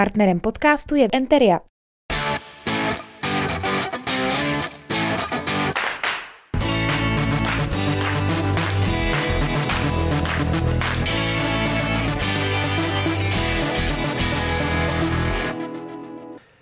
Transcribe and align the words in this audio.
Partnerem 0.00 0.40
podcastu 0.40 0.94
je 0.94 1.08
Enteria. 1.12 1.60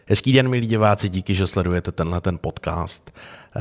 Hezký 0.07 0.33
den, 0.33 0.49
milí 0.49 0.67
diváci, 0.67 1.09
díky, 1.09 1.35
že 1.35 1.47
sledujete 1.47 1.93
tenhle 1.93 2.21
ten 2.21 2.39
podcast. 2.39 3.11
Eh, 3.57 3.61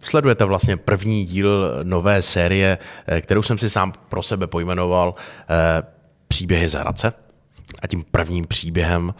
sledujete 0.00 0.44
vlastně 0.44 0.76
první 0.76 1.24
díl 1.24 1.80
nové 1.82 2.22
série, 2.22 2.78
eh, 3.06 3.20
kterou 3.20 3.42
jsem 3.42 3.58
si 3.58 3.70
sám 3.70 3.92
pro 4.08 4.22
sebe 4.22 4.46
pojmenoval 4.46 5.14
eh, 5.50 5.82
Příběhy 6.28 6.68
z 6.68 6.74
Hradce. 6.74 7.25
A 7.86 7.88
tím 7.88 8.04
prvním 8.10 8.46
příběhem, 8.46 9.14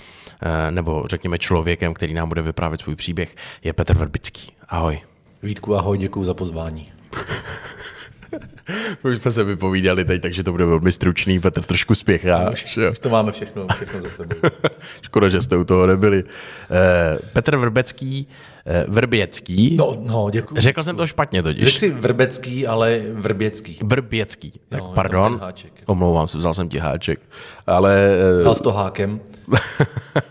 nebo 0.71 1.05
řekněme 1.07 1.39
člověkem, 1.39 1.95
který 1.95 2.15
nám 2.15 2.29
bude 2.29 2.43
vyprávět 2.43 2.80
svůj 2.80 2.97
příběh, 2.97 3.37
je 3.65 3.73
Petr 3.73 3.95
Vrbický. 3.97 4.52
Ahoj. 4.69 5.01
Vítku, 5.43 5.77
ahoj, 5.77 5.98
děkuji 5.98 6.24
za 6.24 6.34
pozvání. 6.34 6.93
Už 9.04 9.16
jsme 9.18 9.30
se 9.30 9.45
vypovídali 9.45 10.04
teď, 10.04 10.22
takže 10.22 10.42
to 10.42 10.52
bude 10.52 10.64
velmi 10.64 10.92
stručný. 10.92 11.40
Petr 11.40 11.62
trošku 11.62 11.95
spěchá. 11.95 12.45
No, 12.45 12.52
už, 12.52 12.78
už 12.90 12.98
to 12.98 13.09
máme 13.09 13.32
všechno, 13.32 13.66
všechno 13.74 14.00
za 14.00 14.09
sebou. 14.09 14.36
Škoda, 15.02 15.28
že 15.28 15.42
jste 15.42 15.56
u 15.56 15.64
toho 15.64 15.86
nebyli. 15.86 16.24
Eh, 16.70 17.18
Petr 17.32 17.56
Vrbecký, 17.56 18.28
eh, 18.66 18.84
Vrběcký. 18.88 19.76
No, 19.76 19.96
no, 20.06 20.28
děkuji. 20.32 20.54
Řekl 20.60 20.82
jsem 20.82 20.96
to 20.96 21.06
špatně 21.06 21.42
totiž. 21.42 21.64
Řekl 21.64 21.78
si 21.78 21.90
Vrbecký, 21.90 22.66
ale 22.66 23.00
Vrběcký. 23.12 23.78
Vrběcký. 23.84 24.52
Tak 24.68 24.80
No, 24.80 24.84
je 24.84 24.88
tam 24.88 24.95
pardon. 24.95 25.40
Omlouvám 25.87 26.28
se, 26.28 26.38
vzal 26.38 26.54
jsem 26.54 26.68
ti 26.68 26.78
háček. 26.78 27.20
Ale 27.66 28.09
eh, 28.40 28.45
Dal 28.45 28.54
s 28.54 28.60
to 28.60 28.73
hákem. 28.73 29.20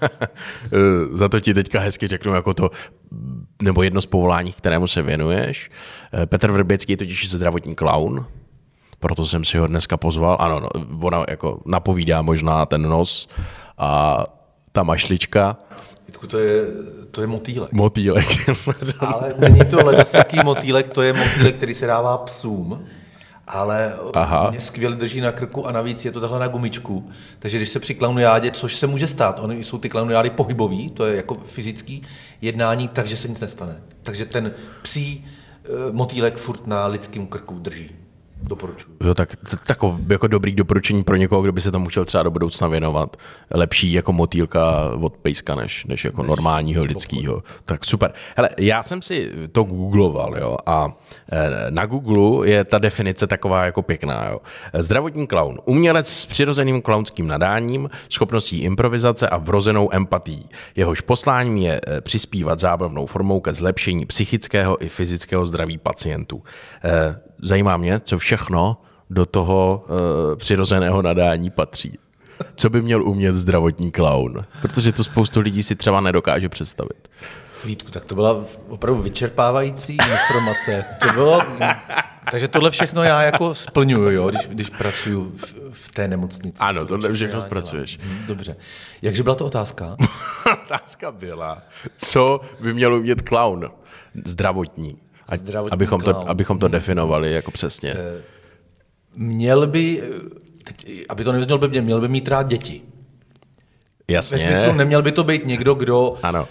eh, 0.02 0.78
za 1.12 1.30
to 1.30 1.40
ti 1.40 1.54
teďka 1.54 1.80
hezky 1.80 2.08
řeknu 2.08 2.34
jako 2.34 2.54
to, 2.54 2.72
nebo 3.62 3.84
jedno 3.84 4.02
z 4.02 4.06
povolání, 4.06 4.52
kterému 4.52 4.88
se 4.88 5.02
věnuješ. 5.02 5.72
Eh, 6.14 6.26
Petr 6.26 6.52
Vrběcký 6.52 6.94
je 6.94 6.98
totiž 6.98 7.32
zdravotní 7.32 7.76
klaun, 7.76 8.26
proto 9.00 9.26
jsem 9.26 9.44
si 9.44 9.58
ho 9.58 9.68
dneska 9.68 9.98
pozval. 9.98 10.38
Ano, 10.40 10.60
no, 10.60 10.70
ona 11.02 11.26
jako 11.30 11.60
napovídá 11.66 12.22
možná 12.22 12.66
ten 12.66 12.82
nos 12.82 13.30
a 13.78 14.18
ta 14.72 14.84
mašlička, 14.84 15.58
Vítku, 16.08 16.28
to 16.28 16.38
je, 16.40 16.62
to 17.12 17.22
je 17.22 17.28
motýlek. 17.28 17.72
motýlek. 17.72 18.26
Ale 19.00 19.34
není 19.38 19.60
to 19.60 19.86
ledasaký 19.86 20.38
motýlek, 20.44 20.88
to 20.88 21.02
je 21.02 21.14
motýlek, 21.14 21.56
který 21.56 21.74
se 21.74 21.88
dává 21.88 22.18
psům. 22.18 22.86
Ale 23.48 23.94
Aha. 24.14 24.50
Mě 24.50 24.62
skvěle 24.62 24.96
drží 24.96 25.22
na 25.22 25.32
krku 25.32 25.68
a 25.68 25.72
navíc 25.72 26.06
je 26.06 26.12
to 26.12 26.22
takhle 26.22 26.40
na 26.40 26.48
gumičku. 26.48 27.10
Takže 27.40 27.58
když 27.58 27.70
se 27.70 27.80
při 27.80 27.96
klauniádě, 27.96 28.52
což 28.52 28.76
se 28.76 28.88
může 28.88 29.08
stát, 29.08 29.40
oni 29.40 29.64
jsou 29.64 29.78
ty 29.78 29.90
klauniády 29.90 30.30
pohybový, 30.30 30.90
to 30.90 31.06
je 31.06 31.16
jako 31.16 31.36
fyzický 31.36 32.02
jednání, 32.42 32.88
takže 32.88 33.18
se 33.18 33.28
nic 33.28 33.40
nestane. 33.40 33.82
Takže 34.04 34.26
ten 34.26 34.52
psí 34.82 35.26
eh, 35.26 35.68
motýlek 35.92 36.38
furt 36.38 36.68
na 36.68 36.88
lidském 36.88 37.28
krku 37.28 37.60
drží. 37.60 38.05
Doporučuji. 38.44 38.92
Jo, 39.04 39.14
tak 39.14 39.36
t- 39.36 39.58
tako, 39.68 39.98
jako 40.10 40.28
dobrý 40.28 40.52
doporučení 40.56 41.04
pro 41.04 41.16
někoho, 41.16 41.42
kdo 41.42 41.52
by 41.52 41.62
se 41.62 41.72
tomu 41.72 41.86
chtěl 41.86 42.06
třeba 42.06 42.24
do 42.24 42.32
budoucna 42.32 42.68
věnovat. 42.68 43.18
Lepší 43.52 43.92
jako 43.94 44.14
motýlka 44.14 44.92
od 45.02 45.18
pejska, 45.18 45.56
než, 45.56 45.86
než 45.86 46.06
jako 46.06 46.24
normálního 46.24 46.84
lidského. 46.84 47.44
Tak 47.66 47.86
super. 47.86 48.14
Hele, 48.38 48.50
já 48.58 48.84
jsem 48.84 49.02
si 49.02 49.32
to 49.52 49.64
googloval, 49.64 50.38
jo, 50.38 50.58
a 50.66 50.92
eh, 51.32 51.50
na 51.70 51.86
Google 51.86 52.50
je 52.50 52.64
ta 52.64 52.78
definice 52.80 53.28
taková 53.28 53.66
jako 53.66 53.82
pěkná, 53.82 54.28
jo. 54.30 54.40
Zdravotní 54.74 55.28
klaun. 55.28 55.60
Umělec 55.66 56.08
s 56.08 56.26
přirozeným 56.26 56.82
klaunským 56.82 57.28
nadáním, 57.28 57.90
schopností 58.10 58.60
improvizace 58.62 59.30
a 59.30 59.38
vrozenou 59.38 59.90
empatií. 59.92 60.50
Jehož 60.76 61.02
posláním 61.02 61.58
je 61.58 61.82
eh, 61.88 62.02
přispívat 62.02 62.60
zábavnou 62.60 63.06
formou 63.06 63.40
ke 63.40 63.54
zlepšení 63.54 64.06
psychického 64.06 64.84
i 64.84 64.90
fyzického 64.90 65.46
zdraví 65.46 65.78
pacientů. 65.78 66.44
Eh, 66.84 67.20
Zajímá 67.42 67.78
mě, 67.78 68.00
co 68.00 68.18
všechno 68.26 68.78
do 69.10 69.26
toho 69.26 69.86
uh, 69.88 70.36
přirozeného 70.36 71.02
nadání 71.02 71.50
patří. 71.50 72.00
Co 72.56 72.70
by 72.70 72.82
měl 72.82 73.04
umět 73.04 73.36
zdravotní 73.36 73.92
klaun? 73.92 74.46
Protože 74.62 74.92
to 74.92 75.04
spoustu 75.04 75.40
lidí 75.40 75.64
si 75.64 75.76
třeba 75.76 76.02
nedokáže 76.02 76.50
představit. 76.50 77.08
Vítku, 77.66 77.92
tak 77.92 78.06
to 78.06 78.16
byla 78.16 78.44
opravdu 78.70 79.02
vyčerpávající 79.02 79.94
informace. 79.94 80.86
To 81.02 81.14
bylo, 81.14 81.42
takže 82.32 82.48
tohle 82.48 82.72
všechno 82.72 83.04
já 83.04 83.22
jako 83.22 83.54
splňuju, 83.56 84.10
jo, 84.12 84.30
když, 84.30 84.48
když 84.48 84.70
pracuji 84.70 85.32
v, 85.38 85.54
v 85.72 85.92
té 85.92 86.08
nemocnici. 86.08 86.58
Ano, 86.60 86.86
tohle 86.86 87.14
všechno 87.14 87.32
dělám. 87.32 87.42
zpracuješ. 87.42 88.00
Hm, 88.04 88.26
Dobře. 88.28 88.56
Jakže 89.02 89.24
byla 89.24 89.36
to 89.36 89.46
otázka? 89.46 89.96
Otázka 90.66 91.12
byla, 91.12 91.62
co 91.98 92.42
by 92.60 92.74
měl 92.74 92.94
umět 92.94 93.22
klaun? 93.22 93.72
Zdravotní. 94.26 95.05
Abychom, 95.72 96.02
to, 96.02 96.30
abychom 96.30 96.60
to 96.60 96.68
definovali 96.68 97.32
jako 97.32 97.52
přesně. 97.52 97.96
Měl 99.16 99.68
by, 99.68 100.04
teď, 100.64 101.06
aby 101.10 101.24
to 101.24 101.32
nevyznělo 101.32 101.60
by 101.60 101.68
mě, 101.68 101.82
měl 101.82 102.02
by 102.02 102.08
mít 102.08 102.28
rád 102.28 102.48
děti. 102.48 102.82
Ve 104.08 104.14
Jasně. 104.14 104.40
smyslu, 104.40 104.74
neměl 104.74 105.02
by 105.02 105.12
to 105.12 105.24
být 105.24 105.46
někdo, 105.46 105.74
kdo 105.74 106.16
Ano. 106.24 106.48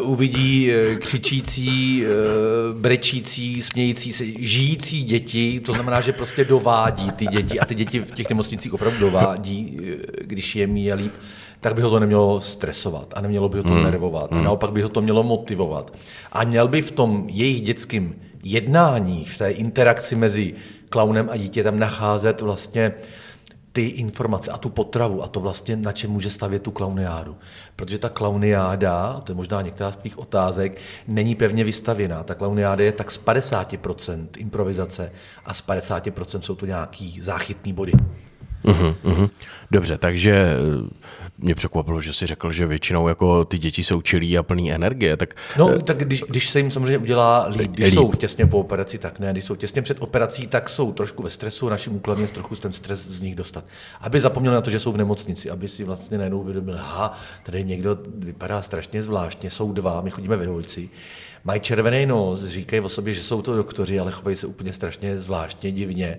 uh, 0.00 0.10
uvidí 0.10 0.70
uh, 0.70 0.98
křičící, 0.98 2.04
uh, 2.04 2.80
brečící, 2.80 3.62
smějící 3.62 4.12
se, 4.12 4.24
žijící 4.38 5.04
děti, 5.04 5.60
to 5.60 5.72
znamená, 5.72 6.00
že 6.00 6.12
prostě 6.12 6.44
dovádí 6.44 7.10
ty 7.10 7.26
děti 7.26 7.60
a 7.60 7.64
ty 7.64 7.74
děti 7.74 8.00
v 8.00 8.12
těch 8.12 8.28
nemocnicích 8.28 8.74
opravdu 8.74 8.98
dovádí, 9.00 9.80
když 10.20 10.56
je 10.56 10.66
mí 10.66 10.84
je 10.84 10.94
líp, 10.94 11.12
tak 11.60 11.74
by 11.74 11.82
ho 11.82 11.90
to 11.90 12.00
nemělo 12.00 12.40
stresovat 12.40 13.14
a 13.16 13.20
nemělo 13.20 13.48
by 13.48 13.58
ho 13.58 13.64
to 13.64 13.70
hmm. 13.70 13.84
nervovat. 13.84 14.32
A 14.32 14.40
naopak 14.40 14.72
by 14.72 14.82
ho 14.82 14.88
to 14.88 15.00
mělo 15.00 15.22
motivovat. 15.22 15.96
A 16.32 16.44
měl 16.44 16.68
by 16.68 16.82
v 16.82 16.90
tom 16.90 17.24
jejich 17.28 17.62
dětském 17.62 18.14
jednání, 18.42 19.24
v 19.24 19.38
té 19.38 19.50
interakci 19.50 20.16
mezi 20.16 20.54
klaunem 20.88 21.28
a 21.32 21.36
dítětem 21.36 21.78
nacházet 21.78 22.40
vlastně 22.40 22.92
ty 23.72 23.86
informace 23.86 24.50
a 24.50 24.56
tu 24.58 24.68
potravu 24.70 25.22
a 25.22 25.28
to 25.28 25.40
vlastně, 25.40 25.76
na 25.76 25.92
čem 25.92 26.10
může 26.10 26.30
stavět 26.30 26.62
tu 26.62 26.70
klauniádu. 26.70 27.36
Protože 27.76 27.98
ta 27.98 28.08
klauniáda, 28.08 29.20
to 29.24 29.32
je 29.32 29.36
možná 29.36 29.62
některá 29.62 29.92
z 29.92 29.96
tvých 29.96 30.18
otázek, 30.18 30.80
není 31.08 31.34
pevně 31.34 31.64
vystavěná. 31.64 32.22
Ta 32.22 32.34
klauniáda 32.34 32.84
je 32.84 32.92
tak 32.92 33.10
z 33.10 33.20
50% 33.20 34.26
improvizace 34.36 35.12
a 35.44 35.54
z 35.54 35.66
50% 35.66 36.40
jsou 36.40 36.54
to 36.54 36.66
nějaký 36.66 37.20
záchytný 37.20 37.72
body. 37.72 37.92
Uhum, 38.62 38.94
uhum. 39.02 39.30
Dobře, 39.70 39.98
takže 39.98 40.56
mě 41.42 41.54
překvapilo, 41.54 42.00
že 42.00 42.12
jsi 42.12 42.26
řekl, 42.26 42.52
že 42.52 42.66
většinou 42.66 43.08
jako 43.08 43.44
ty 43.44 43.58
děti 43.58 43.84
jsou 43.84 44.02
čilí 44.02 44.38
a 44.38 44.42
plný 44.42 44.72
energie, 44.72 45.16
tak 45.16 45.34
No, 45.58 45.78
tak 45.82 45.98
když, 45.98 46.22
když 46.28 46.50
se 46.50 46.58
jim 46.58 46.70
samozřejmě 46.70 46.98
udělá 46.98 47.46
líp, 47.46 47.70
když 47.70 47.86
líp. 47.86 47.94
jsou 47.94 48.12
těsně 48.12 48.46
po 48.46 48.58
operaci, 48.58 48.98
tak 48.98 49.18
ne. 49.18 49.32
Když 49.32 49.44
jsou 49.44 49.54
těsně 49.56 49.82
před 49.82 49.96
operací, 50.02 50.46
tak 50.46 50.68
jsou 50.68 50.92
trošku 50.92 51.22
ve 51.22 51.30
stresu. 51.30 51.68
Naším 51.68 51.94
úkolem 51.96 52.20
je 52.20 52.28
trochu 52.28 52.56
ten 52.56 52.72
stres 52.72 53.06
z 53.06 53.22
nich 53.22 53.34
dostat. 53.34 53.64
Aby 54.00 54.20
zapomněli 54.20 54.54
na 54.54 54.60
to, 54.60 54.70
že 54.70 54.80
jsou 54.80 54.92
v 54.92 54.96
nemocnici, 54.96 55.50
aby 55.50 55.68
si 55.68 55.84
vlastně 55.84 56.18
najednou 56.18 56.40
uvědomili, 56.40 56.78
ha, 56.80 57.18
tady 57.42 57.64
někdo 57.64 57.98
vypadá 58.14 58.62
strašně 58.62 59.02
zvláštně, 59.02 59.50
jsou 59.50 59.72
dva, 59.72 60.00
my 60.00 60.10
chodíme 60.10 60.36
ve 60.36 60.46
dvojici. 60.46 60.88
Mají 61.44 61.60
červený 61.60 62.06
nos, 62.06 62.44
říkají 62.44 62.80
o 62.82 62.88
sobě, 62.88 63.14
že 63.14 63.22
jsou 63.22 63.42
to 63.42 63.56
doktoři, 63.56 64.00
ale 64.00 64.12
chovají 64.12 64.36
se 64.36 64.46
úplně 64.46 64.72
strašně 64.72 65.18
zvláštně, 65.18 65.72
divně 65.72 66.18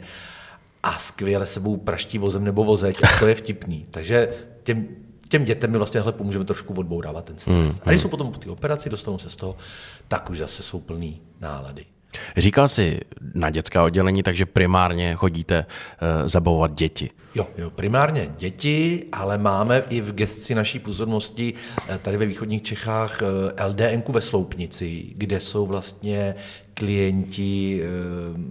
a 0.84 1.00
skvěle 1.00 1.46
sebou 1.48 1.78
praští 1.78 2.18
vozem 2.18 2.44
nebo 2.44 2.64
vozeď 2.64 2.98
a 3.04 3.20
to 3.20 3.28
je 3.28 3.36
vtipný. 3.36 3.86
Takže 3.92 4.30
těm, 4.64 4.88
těm 5.32 5.46
dětem 5.46 5.72
my 5.72 5.78
vlastně 5.78 6.02
hle 6.02 6.12
pomůžeme 6.12 6.46
trošku 6.46 6.74
odbourávat 6.74 7.26
ten 7.26 7.40
stres. 7.40 7.56
Mm, 7.56 7.80
a 7.86 7.90
když 7.90 8.02
jsou 8.02 8.08
potom 8.08 8.32
po 8.32 8.40
té 8.40 8.50
operaci, 8.50 8.90
dostanou 8.90 9.18
se 9.18 9.30
z 9.30 9.36
toho, 9.36 9.56
tak 10.08 10.30
už 10.30 10.38
zase 10.38 10.64
jsou 10.64 10.80
plný 10.80 11.22
nálady. 11.42 11.86
říkal 12.38 12.68
jsi 12.68 13.00
na 13.34 13.50
dětská 13.50 13.84
oddělení, 13.84 14.24
takže 14.24 14.46
primárně 14.46 15.16
chodíte 15.16 15.66
uh, 15.66 16.28
zabavovat 16.28 16.74
děti. 16.74 17.10
Jo, 17.36 17.48
jo, 17.58 17.70
primárně 17.70 18.30
děti, 18.38 19.06
ale 19.12 19.38
máme 19.38 19.84
i 19.90 20.02
v 20.02 20.12
gesci 20.12 20.56
naší 20.56 20.80
pozornosti 20.80 21.54
eh, 21.90 21.98
tady 21.98 22.18
ve 22.18 22.26
východních 22.26 22.64
Čechách 22.64 23.22
eh, 23.22 23.66
LDNku 23.66 24.12
ve 24.12 24.22
Sloupnici, 24.22 25.06
kde 25.16 25.40
jsou 25.40 25.66
vlastně 25.66 26.36
klienti, 26.74 27.84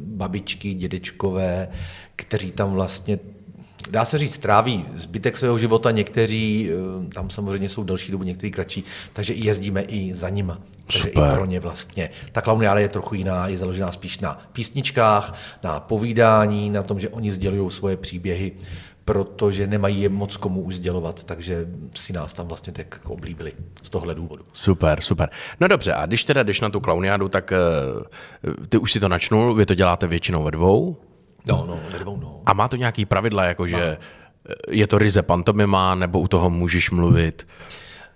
babičky, 0.04 0.74
dědečkové, 0.74 1.68
kteří 2.16 2.52
tam 2.52 2.72
vlastně 2.72 3.18
dá 3.90 4.04
se 4.04 4.18
říct, 4.18 4.38
tráví 4.38 4.84
zbytek 4.94 5.36
svého 5.36 5.58
života, 5.58 5.90
někteří, 5.90 6.70
eh, 6.70 7.14
tam 7.14 7.30
samozřejmě 7.30 7.68
jsou 7.68 7.84
delší 7.84 8.12
dobu, 8.12 8.24
někteří 8.24 8.50
kratší, 8.50 8.84
takže 9.12 9.32
i 9.32 9.46
jezdíme 9.46 9.82
i 9.82 10.14
za 10.14 10.28
nima. 10.28 10.58
Takže 10.86 11.08
Super. 11.08 11.32
i 11.32 11.34
pro 11.34 11.44
ně 11.44 11.60
vlastně. 11.60 12.10
Ta 12.32 12.40
klauniáda 12.40 12.80
je 12.80 12.88
trochu 12.88 13.14
jiná, 13.14 13.48
je 13.48 13.56
založená 13.56 13.92
spíš 13.92 14.18
na 14.18 14.38
písničkách, 14.52 15.34
na 15.62 15.80
povídání, 15.80 16.70
na 16.70 16.82
tom, 16.82 17.00
že 17.00 17.08
oni 17.08 17.32
sdělují 17.32 17.70
svoje 17.70 17.96
příběhy, 17.96 18.52
protože 19.04 19.66
nemají 19.66 20.02
je 20.02 20.08
moc 20.08 20.36
komu 20.36 20.60
už 20.60 20.74
sdělovat, 20.74 21.24
takže 21.24 21.66
si 21.96 22.12
nás 22.12 22.32
tam 22.32 22.48
vlastně 22.48 22.72
tak 22.72 22.86
jako 22.92 23.12
oblíbili 23.12 23.52
z 23.82 23.88
tohle 23.88 24.14
důvodu. 24.14 24.44
Super, 24.52 25.00
super. 25.00 25.30
No 25.60 25.68
dobře, 25.68 25.94
a 25.94 26.06
když 26.06 26.24
teda 26.24 26.42
jdeš 26.42 26.60
na 26.60 26.70
tu 26.70 26.80
klauniádu, 26.80 27.28
tak 27.28 27.52
uh, 28.46 28.56
ty 28.68 28.78
už 28.78 28.92
si 28.92 29.00
to 29.00 29.08
načnul, 29.08 29.54
vy 29.54 29.66
to 29.66 29.74
děláte 29.74 30.06
většinou 30.06 30.42
ve 30.42 30.50
dvou 30.50 30.96
No, 31.48 31.64
no, 31.68 31.80
ve 31.92 31.98
dvou, 31.98 32.16
no. 32.16 32.40
a 32.46 32.52
má 32.52 32.68
to 32.68 32.76
nějaký 32.76 33.04
pravidla, 33.04 33.44
jako 33.44 33.66
že 33.66 33.96
je 34.70 34.86
to 34.86 34.98
ryze 34.98 35.22
pantomima, 35.22 35.94
nebo 35.94 36.20
u 36.20 36.28
toho 36.28 36.50
můžeš 36.50 36.90
mluvit? 36.90 37.46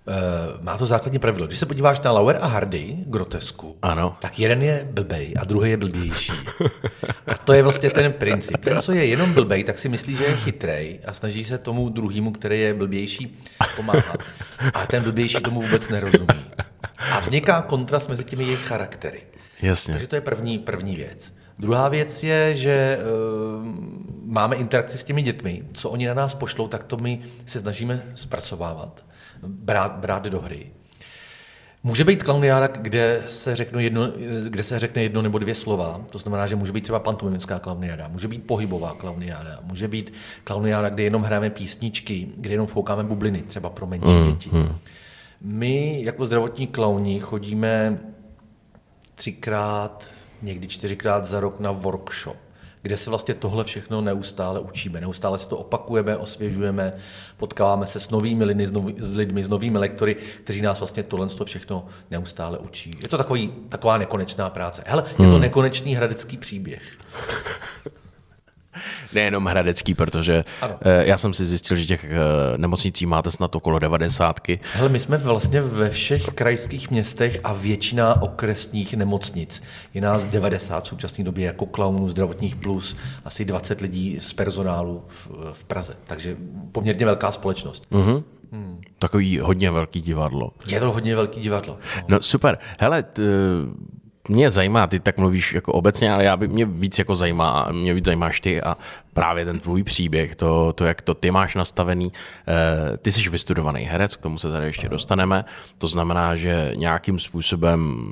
Uh, 0.06 0.64
má 0.64 0.78
to 0.78 0.86
základní 0.86 1.18
pravidlo. 1.18 1.46
Když 1.46 1.58
se 1.58 1.66
podíváš 1.66 2.00
na 2.00 2.12
Lauer 2.12 2.38
a 2.40 2.46
Hardy, 2.46 2.96
grotesku, 3.06 3.76
Ano. 3.82 4.16
tak 4.20 4.38
jeden 4.38 4.62
je 4.62 4.88
blbej 4.90 5.34
a 5.40 5.44
druhý 5.44 5.70
je 5.70 5.76
blbější. 5.76 6.32
A 7.26 7.34
to 7.34 7.52
je 7.52 7.62
vlastně 7.62 7.90
ten 7.90 8.12
princip. 8.12 8.56
Ten, 8.64 8.80
co 8.80 8.92
je 8.92 9.04
jenom 9.04 9.32
blbej, 9.32 9.64
tak 9.64 9.78
si 9.78 9.88
myslí, 9.88 10.16
že 10.16 10.24
je 10.24 10.36
chytrej 10.36 11.00
a 11.06 11.12
snaží 11.12 11.44
se 11.44 11.58
tomu 11.58 11.88
druhému, 11.88 12.32
který 12.32 12.60
je 12.60 12.74
blbější, 12.74 13.38
pomáhat. 13.76 14.16
A 14.74 14.86
ten 14.86 15.02
blbější 15.02 15.40
tomu 15.40 15.62
vůbec 15.62 15.88
nerozumí. 15.88 16.44
A 17.12 17.20
vzniká 17.20 17.62
kontrast 17.62 18.10
mezi 18.10 18.24
těmi 18.24 18.44
jejich 18.44 18.64
charaktery. 18.66 19.20
Jasně. 19.62 19.94
Takže 19.94 20.06
to 20.08 20.14
je 20.14 20.20
první, 20.20 20.58
první 20.58 20.96
věc. 20.96 21.32
Druhá 21.58 21.88
věc 21.88 22.22
je, 22.22 22.56
že 22.56 22.98
uh, 22.98 23.66
máme 24.24 24.56
interakci 24.56 24.98
s 24.98 25.04
těmi 25.04 25.22
dětmi. 25.22 25.64
Co 25.72 25.90
oni 25.90 26.06
na 26.06 26.14
nás 26.14 26.34
pošlou, 26.34 26.68
tak 26.68 26.84
to 26.84 26.96
my 26.96 27.20
se 27.46 27.60
snažíme 27.60 28.02
zpracovávat, 28.14 29.04
brát, 29.42 29.92
brát 29.92 30.24
do 30.24 30.40
hry. 30.40 30.70
Může 31.86 32.04
být 32.04 32.22
klauniáda, 32.22 32.66
kde 32.66 33.22
se, 33.28 33.56
řeknu 33.56 33.80
jedno, 33.80 34.12
kde 34.48 34.62
se 34.62 34.78
řekne 34.78 35.02
jedno 35.02 35.22
nebo 35.22 35.38
dvě 35.38 35.54
slova, 35.54 36.00
to 36.10 36.18
znamená, 36.18 36.46
že 36.46 36.56
může 36.56 36.72
být 36.72 36.80
třeba 36.80 36.98
pantomimická 36.98 37.58
klauniáda, 37.58 38.08
může 38.08 38.28
být 38.28 38.46
pohybová 38.46 38.94
klauniáda, 38.94 39.58
může 39.62 39.88
být 39.88 40.12
klauniáda, 40.44 40.88
kde 40.88 41.02
jenom 41.02 41.22
hrajeme 41.22 41.50
písničky, 41.50 42.28
kde 42.36 42.50
jenom 42.50 42.66
foukáme 42.66 43.04
bubliny, 43.04 43.42
třeba 43.42 43.70
pro 43.70 43.86
menší 43.86 44.06
mm, 44.06 44.32
děti. 44.32 44.50
Mm. 44.52 44.76
My 45.40 46.02
jako 46.02 46.26
zdravotní 46.26 46.66
klauni 46.66 47.20
chodíme 47.20 47.98
třikrát, 49.14 50.10
někdy 50.42 50.69
čtyřikrát 50.69 51.25
za 51.25 51.40
rok 51.40 51.60
na 51.60 51.70
workshop, 51.70 52.36
kde 52.82 52.96
se 52.96 53.10
vlastně 53.10 53.34
tohle 53.34 53.64
všechno 53.64 54.00
neustále 54.00 54.60
učíme. 54.60 55.00
Neustále 55.00 55.38
se 55.38 55.48
to 55.48 55.56
opakujeme, 55.56 56.16
osvěžujeme, 56.16 56.92
potkáváme 57.36 57.86
se 57.86 58.00
s 58.00 58.10
novými 58.10 58.44
lidmi, 58.44 58.66
s, 58.66 58.70
nový, 58.70 58.94
s 58.98 59.16
lidmi, 59.16 59.44
s 59.44 59.48
novými 59.48 59.78
lektory, 59.78 60.16
kteří 60.44 60.62
nás 60.62 60.81
vlastně 60.81 61.02
tohle 61.02 61.26
to 61.26 61.44
všechno 61.44 61.86
neustále 62.10 62.58
učí. 62.58 62.90
Je 63.02 63.08
to 63.08 63.19
takový, 63.19 63.52
taková 63.69 63.98
nekonečná 63.98 64.50
práce. 64.50 64.82
Hele, 64.86 65.04
je 65.19 65.31
to 65.31 65.38
nekonečný 65.38 65.94
hradecký 65.94 66.36
příběh. 66.36 66.82
Nejenom 69.14 69.44
hradecký, 69.44 69.94
protože 69.94 70.44
Ano. 70.61 70.75
eh, 70.82 71.06
já 71.06 71.16
jsem 71.16 71.34
si 71.34 71.46
zjistil, 71.46 71.76
že 71.76 71.87
těch 71.87 72.05
eh, 72.05 72.08
nemocnicí 72.58 73.06
máte 73.06 73.31
snad 73.31 73.56
okolo 73.56 73.78
devadesátky. 73.78 74.61
Hele, 74.75 74.88
my 74.88 74.99
jsme 75.00 75.16
vlastně 75.19 75.62
ve 75.62 75.90
všech 75.90 76.25
krajských 76.26 76.90
městech 76.90 77.40
a 77.44 77.52
většina 77.52 78.22
okresních 78.22 78.94
nemocnic. 78.94 79.62
Je 79.94 80.00
nás 80.00 80.25
90 80.25 80.84
v 80.84 80.87
současné 80.87 81.25
době 81.25 81.46
jako 81.46 81.66
klaunů 81.66 82.08
zdravotních 82.08 82.56
plus, 82.56 82.96
asi 83.25 83.44
20 83.44 83.81
lidí 83.81 84.19
z 84.20 84.32
personálu 84.32 85.05
v, 85.08 85.28
v 85.52 85.64
Praze. 85.64 85.96
Takže 86.05 86.37
poměrně 86.72 87.06
velká 87.06 87.32
společnost. 87.32 87.87
Mhm. 87.90 88.22
Takový 88.99 89.38
hodně 89.38 89.70
velký 89.70 90.00
divadlo. 90.00 90.50
Je 90.67 90.81
to 90.81 90.93
hodně 90.93 91.17
velký 91.17 91.40
divadlo. 91.40 91.78
No. 91.96 92.02
No 92.08 92.22
super. 92.22 92.58
Hele, 92.78 93.02
t, 93.02 93.22
mě 94.28 94.50
zajímá, 94.50 94.86
ty 94.86 95.00
tak 95.00 95.18
mluvíš 95.18 95.52
jako 95.52 95.72
obecně, 95.72 96.12
ale 96.12 96.24
já 96.24 96.36
by 96.36 96.48
mě 96.48 96.64
víc 96.64 96.98
jako 96.98 97.14
zajímá, 97.14 97.68
mě 97.72 97.94
víc 97.94 98.04
zajímáš 98.04 98.40
ty 98.40 98.62
a 98.62 98.76
právě 99.14 99.44
ten 99.44 99.58
tvůj 99.58 99.82
příběh, 99.82 100.36
to, 100.36 100.72
to 100.72 100.84
jak 100.84 101.00
to 101.00 101.14
ty 101.14 101.30
máš 101.30 101.54
nastavený. 101.54 102.12
Eh, 102.48 102.96
Ty 102.96 103.12
jsi 103.12 103.30
vystudovaný 103.30 103.82
herec, 103.82 104.16
k 104.16 104.20
tomu 104.20 104.38
se 104.38 104.50
tady 104.50 104.66
ještě 104.66 104.88
dostaneme. 104.88 105.44
To 105.78 105.88
znamená, 105.88 106.36
že 106.36 106.72
nějakým 106.74 107.18
způsobem 107.18 108.04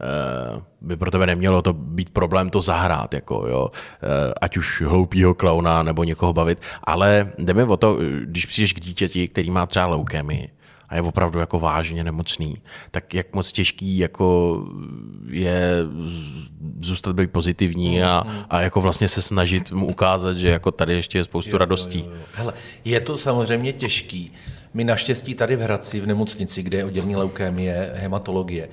eh, 0.00 0.62
by 0.80 0.96
pro 0.96 1.10
tebe 1.10 1.26
nemělo 1.26 1.62
to 1.62 1.72
být 1.72 2.10
problém 2.10 2.50
to 2.50 2.60
zahrát, 2.60 3.14
jako, 3.14 3.46
jo, 3.48 3.70
eh, 3.70 4.34
ať 4.40 4.56
už 4.56 4.82
hloupýho 4.82 5.34
klauna 5.34 5.82
nebo 5.82 6.04
někoho 6.04 6.32
bavit, 6.32 6.60
ale 6.84 7.32
jde 7.38 7.54
mi 7.54 7.62
o 7.62 7.76
to, 7.76 7.98
když 8.24 8.46
přijdeš 8.46 8.72
k 8.72 8.80
dítěti, 8.80 9.28
který 9.28 9.50
má 9.50 9.66
třeba 9.66 9.86
leukémii, 9.86 10.50
a 10.88 10.94
je 10.94 11.02
opravdu 11.02 11.38
jako 11.38 11.60
vážně 11.60 12.04
nemocný, 12.04 12.58
tak 12.90 13.14
jak 13.14 13.34
moc 13.34 13.52
těžký 13.52 13.98
jako 13.98 14.58
je 15.28 15.70
zůstat 16.80 17.16
být 17.16 17.30
pozitivní 17.30 18.02
a, 18.02 18.24
a 18.50 18.60
jako 18.60 18.80
vlastně 18.80 19.08
se 19.08 19.22
snažit 19.22 19.72
mu 19.72 19.86
ukázat, 19.86 20.36
že 20.36 20.48
jako 20.48 20.70
tady 20.70 20.94
ještě 20.94 21.18
je 21.18 21.24
spoustu 21.24 21.58
radostí. 21.58 22.04
Hele, 22.34 22.52
je 22.84 23.00
to 23.00 23.18
samozřejmě 23.18 23.72
těžký. 23.72 24.32
My 24.74 24.84
naštěstí 24.84 25.34
tady 25.34 25.56
v 25.56 25.60
Hradci, 25.60 26.00
v 26.00 26.06
nemocnici, 26.06 26.62
kde 26.62 26.78
je 26.78 26.84
oddělení 26.84 27.16
leukémie, 27.16 27.92
hematologie, 27.94 28.68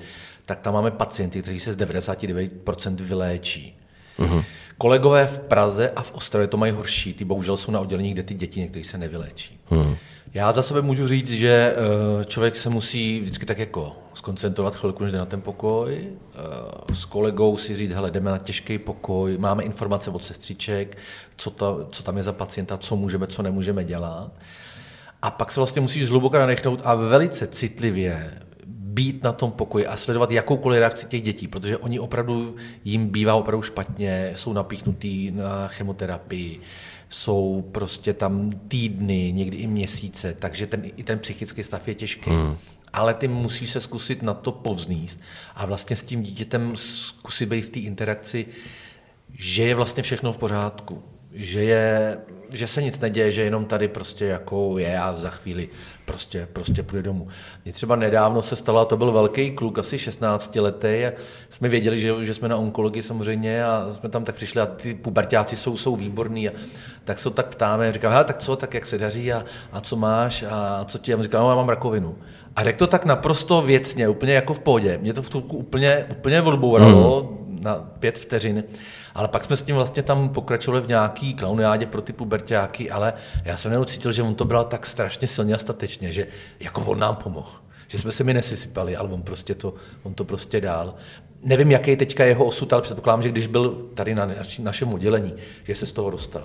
tak 0.46 0.60
tam 0.60 0.74
máme 0.74 0.90
pacienty, 0.90 1.42
kteří 1.42 1.60
se 1.60 1.72
z 1.72 1.76
99% 1.76 2.94
vyléčí. 2.96 3.76
Mm-hmm. 4.18 4.44
Kolegové 4.78 5.26
v 5.26 5.38
Praze 5.38 5.90
a 5.90 6.02
v 6.02 6.12
Ostravě 6.12 6.48
to 6.48 6.56
mají 6.56 6.72
horší. 6.72 7.14
Ty 7.14 7.24
bohužel 7.24 7.56
jsou 7.56 7.70
na 7.70 7.80
oddělení, 7.80 8.12
kde 8.12 8.22
ty 8.22 8.34
děti 8.34 8.60
někteří 8.60 8.84
se 8.84 8.98
nevyléčí. 8.98 9.58
Mm. 9.70 9.96
Já 10.34 10.52
za 10.52 10.62
sebe 10.62 10.82
můžu 10.82 11.08
říct, 11.08 11.30
že 11.30 11.74
eh, 11.76 12.24
člověk 12.24 12.56
se 12.56 12.70
musí 12.70 13.20
vždycky 13.20 13.46
tak 13.46 13.58
jako 13.58 13.96
skoncentrovat 14.14 14.74
chvilku, 14.74 15.02
než 15.02 15.12
jde 15.12 15.18
na 15.18 15.26
ten 15.26 15.40
pokoj. 15.40 16.08
eh, 16.34 16.94
S 16.94 17.04
kolegou 17.04 17.56
si 17.56 17.76
říct, 17.76 17.92
hele, 17.92 18.10
jdeme 18.10 18.30
na 18.30 18.38
těžký 18.38 18.78
pokoj, 18.78 19.38
máme 19.38 19.62
informace 19.62 20.10
od 20.10 20.24
sestřiček, 20.24 20.98
co, 21.36 21.50
ta, 21.50 21.74
co 21.90 22.02
tam 22.02 22.16
je 22.16 22.22
za 22.22 22.32
pacienta, 22.32 22.78
co 22.78 22.96
můžeme, 22.96 23.26
co 23.26 23.42
nemůžeme 23.42 23.84
dělat. 23.84 24.30
A 25.22 25.30
pak 25.30 25.52
se 25.52 25.60
vlastně 25.60 25.82
musíš 25.82 26.06
zhluboka 26.06 26.38
nadechnout 26.38 26.80
a 26.84 26.94
velice 26.94 27.46
citlivě 27.46 28.42
být 28.92 29.22
na 29.22 29.32
tom 29.32 29.52
pokoji 29.52 29.86
a 29.86 29.96
sledovat 29.96 30.30
jakoukoliv 30.30 30.78
reakci 30.78 31.06
těch 31.06 31.22
dětí, 31.22 31.48
protože 31.48 31.78
oni 31.78 31.98
opravdu, 31.98 32.56
jim 32.84 33.08
bývá 33.08 33.34
opravdu 33.34 33.62
špatně, 33.62 34.32
jsou 34.36 34.52
napíchnutý 34.52 35.30
na 35.30 35.68
chemoterapii, 35.68 36.60
jsou 37.08 37.68
prostě 37.72 38.12
tam 38.12 38.50
týdny, 38.68 39.32
někdy 39.32 39.56
i 39.56 39.66
měsíce, 39.66 40.34
takže 40.38 40.66
ten, 40.66 40.82
i 40.96 41.02
ten 41.02 41.18
psychický 41.18 41.62
stav 41.62 41.88
je 41.88 41.94
těžký. 41.94 42.30
Hmm. 42.30 42.56
Ale 42.92 43.14
ty 43.14 43.28
musíš 43.28 43.70
se 43.70 43.80
zkusit 43.80 44.22
na 44.22 44.34
to 44.34 44.52
povzníst 44.52 45.20
a 45.54 45.66
vlastně 45.66 45.96
s 45.96 46.02
tím 46.02 46.22
dítětem 46.22 46.76
zkusit 46.76 47.46
být 47.46 47.64
v 47.64 47.70
té 47.70 47.80
interakci, 47.80 48.46
že 49.34 49.62
je 49.62 49.74
vlastně 49.74 50.02
všechno 50.02 50.32
v 50.32 50.38
pořádku, 50.38 51.02
že, 51.32 51.64
je, 51.64 52.18
že 52.52 52.66
se 52.68 52.82
nic 52.82 53.00
neděje, 53.00 53.32
že 53.32 53.42
jenom 53.42 53.64
tady 53.64 53.88
prostě 53.88 54.24
jako 54.24 54.78
je 54.78 54.98
a 54.98 55.14
za 55.16 55.30
chvíli 55.30 55.68
prostě, 56.04 56.48
prostě 56.52 56.82
půjde 56.82 57.02
domů. 57.02 57.28
Mně 57.64 57.72
třeba 57.72 57.96
nedávno 57.96 58.42
se 58.42 58.56
stalo, 58.56 58.80
a 58.80 58.84
to 58.84 58.96
byl 58.96 59.12
velký 59.12 59.50
kluk, 59.50 59.78
asi 59.78 59.98
16 59.98 60.56
letý, 60.56 61.06
a 61.06 61.12
jsme 61.48 61.68
věděli, 61.68 62.00
že, 62.00 62.14
že 62.20 62.34
jsme 62.34 62.48
na 62.48 62.56
onkologii 62.56 63.02
samozřejmě 63.02 63.64
a 63.64 63.88
jsme 63.92 64.08
tam 64.08 64.24
tak 64.24 64.34
přišli 64.34 64.60
a 64.60 64.66
ty 64.66 64.94
pubertáci 64.94 65.56
jsou, 65.56 65.76
jsou 65.76 65.96
výborní 65.96 66.48
a 66.48 66.52
tak 67.04 67.18
se 67.18 67.30
tak 67.30 67.46
ptáme, 67.46 67.92
říkám, 67.92 68.12
hele, 68.12 68.24
tak 68.24 68.38
co, 68.38 68.56
tak 68.56 68.74
jak 68.74 68.86
se 68.86 68.98
daří 68.98 69.32
a, 69.32 69.44
a 69.72 69.80
co 69.80 69.96
máš 69.96 70.44
a 70.50 70.84
co 70.84 70.98
ti, 70.98 71.14
a 71.14 71.16
on 71.16 71.22
říká, 71.22 71.40
no 71.40 71.48
já 71.48 71.54
mám 71.54 71.68
rakovinu. 71.68 72.16
A 72.56 72.64
řekl 72.64 72.78
to 72.78 72.86
tak 72.86 73.04
naprosto 73.04 73.62
věcně, 73.62 74.08
úplně 74.08 74.32
jako 74.32 74.54
v 74.54 74.60
pohodě. 74.60 74.98
Mě 75.02 75.12
to 75.12 75.22
v 75.22 75.30
tu 75.30 75.38
úplně, 75.40 76.06
úplně 76.10 76.42
odbouralo 76.42 77.28
mm. 77.32 77.41
Na 77.62 77.74
pět 77.98 78.18
vteřin. 78.18 78.64
Ale 79.14 79.28
pak 79.28 79.44
jsme 79.44 79.56
s 79.56 79.62
tím 79.62 79.76
vlastně 79.76 80.02
tam 80.02 80.28
pokračovali 80.28 80.82
v 80.84 80.88
nějaký 80.88 81.34
klauniádě 81.34 81.86
pro 81.86 82.02
ty 82.02 82.12
pubertáky, 82.12 82.90
ale 82.90 83.12
já 83.44 83.56
jsem 83.56 83.72
jenom 83.72 83.86
cítil, 83.86 84.12
že 84.12 84.22
on 84.22 84.34
to 84.34 84.44
bral 84.44 84.64
tak 84.64 84.86
strašně 84.86 85.28
silně 85.28 85.54
a 85.54 85.58
statečně, 85.58 86.12
že 86.12 86.26
jako 86.60 86.80
on 86.80 86.98
nám 86.98 87.16
pomohl. 87.16 87.50
Že 87.88 87.98
jsme 87.98 88.12
se 88.12 88.24
mi 88.24 88.34
nesysypali, 88.34 88.96
ale 88.96 89.08
on, 89.08 89.22
prostě 89.22 89.54
to, 89.54 89.74
on 90.02 90.14
to 90.14 90.24
prostě 90.24 90.60
dál. 90.60 90.94
Nevím, 91.44 91.70
jaký 91.70 91.90
je 91.90 91.96
teďka 91.96 92.24
jeho 92.24 92.44
osud, 92.44 92.72
ale 92.72 92.82
předpokládám, 92.82 93.22
že 93.22 93.28
když 93.28 93.46
byl 93.46 93.88
tady 93.94 94.14
na 94.14 94.26
naš, 94.26 94.58
našem 94.58 94.94
oddělení, 94.94 95.34
že 95.64 95.74
se 95.74 95.86
z 95.86 95.92
toho 95.92 96.10
dostal. 96.10 96.42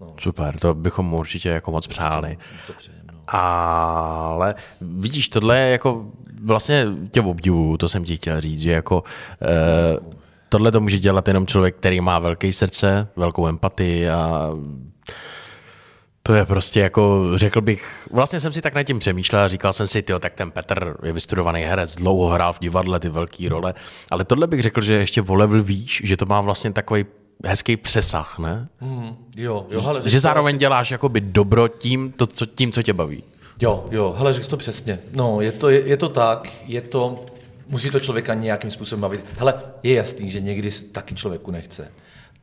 No, 0.00 0.06
Super, 0.20 0.58
to 0.58 0.74
bychom 0.74 1.06
mu 1.06 1.18
určitě 1.18 1.48
jako 1.48 1.70
moc 1.70 1.86
přáli. 1.86 2.38
to 2.66 2.72
přejem, 2.72 3.00
no. 3.12 3.20
Ale 3.26 4.54
vidíš, 4.80 5.28
tohle 5.28 5.58
je 5.58 5.70
jako 5.70 6.06
vlastně 6.44 6.86
tě 7.10 7.20
obdivuju, 7.20 7.76
to 7.76 7.88
jsem 7.88 8.04
ti 8.04 8.16
chtěl 8.16 8.40
říct, 8.40 8.60
že 8.60 8.72
jako 8.72 9.02
eh, 9.42 10.21
tohle 10.52 10.72
to 10.72 10.80
může 10.80 10.98
dělat 10.98 11.28
jenom 11.28 11.46
člověk, 11.46 11.76
který 11.76 12.00
má 12.00 12.18
velké 12.18 12.52
srdce, 12.52 13.08
velkou 13.16 13.48
empatii 13.48 14.08
a 14.08 14.50
to 16.22 16.34
je 16.34 16.46
prostě 16.46 16.80
jako, 16.80 17.30
řekl 17.34 17.60
bych, 17.60 18.08
vlastně 18.12 18.40
jsem 18.40 18.52
si 18.52 18.60
tak 18.60 18.74
nad 18.74 18.82
tím 18.82 18.98
přemýšlel 18.98 19.42
a 19.42 19.48
říkal 19.48 19.72
jsem 19.72 19.86
si, 19.86 20.02
tyjo, 20.02 20.18
tak 20.18 20.34
ten 20.34 20.50
Petr 20.50 20.96
je 21.02 21.12
vystudovaný 21.12 21.60
herec, 21.60 21.96
dlouho 21.96 22.28
hrál 22.28 22.52
v 22.52 22.58
divadle 22.58 23.00
ty 23.00 23.08
velké 23.08 23.48
role, 23.48 23.74
ale 24.10 24.24
tohle 24.24 24.46
bych 24.46 24.62
řekl, 24.62 24.80
že 24.80 24.94
ještě 24.94 25.22
o 25.22 25.34
level 25.34 25.62
výš, 25.62 26.02
že 26.04 26.16
to 26.16 26.26
má 26.26 26.40
vlastně 26.40 26.72
takový 26.72 27.04
hezký 27.44 27.76
přesah, 27.76 28.38
ne? 28.38 28.68
Hmm, 28.80 29.16
jo, 29.36 29.66
jo, 29.70 29.80
hele, 29.80 30.00
Že 30.00 30.10
řekl 30.10 30.16
to 30.16 30.20
zároveň 30.20 30.58
děláš 30.58 30.90
jakoby 30.90 31.20
dobro 31.20 31.68
tím, 31.68 32.12
to, 32.12 32.26
co, 32.26 32.46
tím, 32.46 32.72
co 32.72 32.82
tě 32.82 32.92
baví. 32.92 33.24
Jo, 33.60 33.86
jo, 33.90 34.14
hele, 34.18 34.32
řekl 34.32 34.46
to 34.46 34.56
přesně. 34.56 34.98
No, 35.12 35.40
je 35.40 35.52
to, 35.52 35.70
je, 35.70 35.80
je 35.80 35.96
to 35.96 36.08
tak, 36.08 36.48
je 36.66 36.80
to, 36.80 37.24
musí 37.72 37.90
to 37.90 38.00
člověka 38.00 38.34
nějakým 38.34 38.70
způsobem 38.70 39.00
bavit. 39.00 39.24
Hele, 39.38 39.54
je 39.82 39.94
jasný, 39.94 40.30
že 40.30 40.40
někdy 40.40 40.70
taky 40.70 41.14
člověku 41.14 41.50
nechce. 41.50 41.92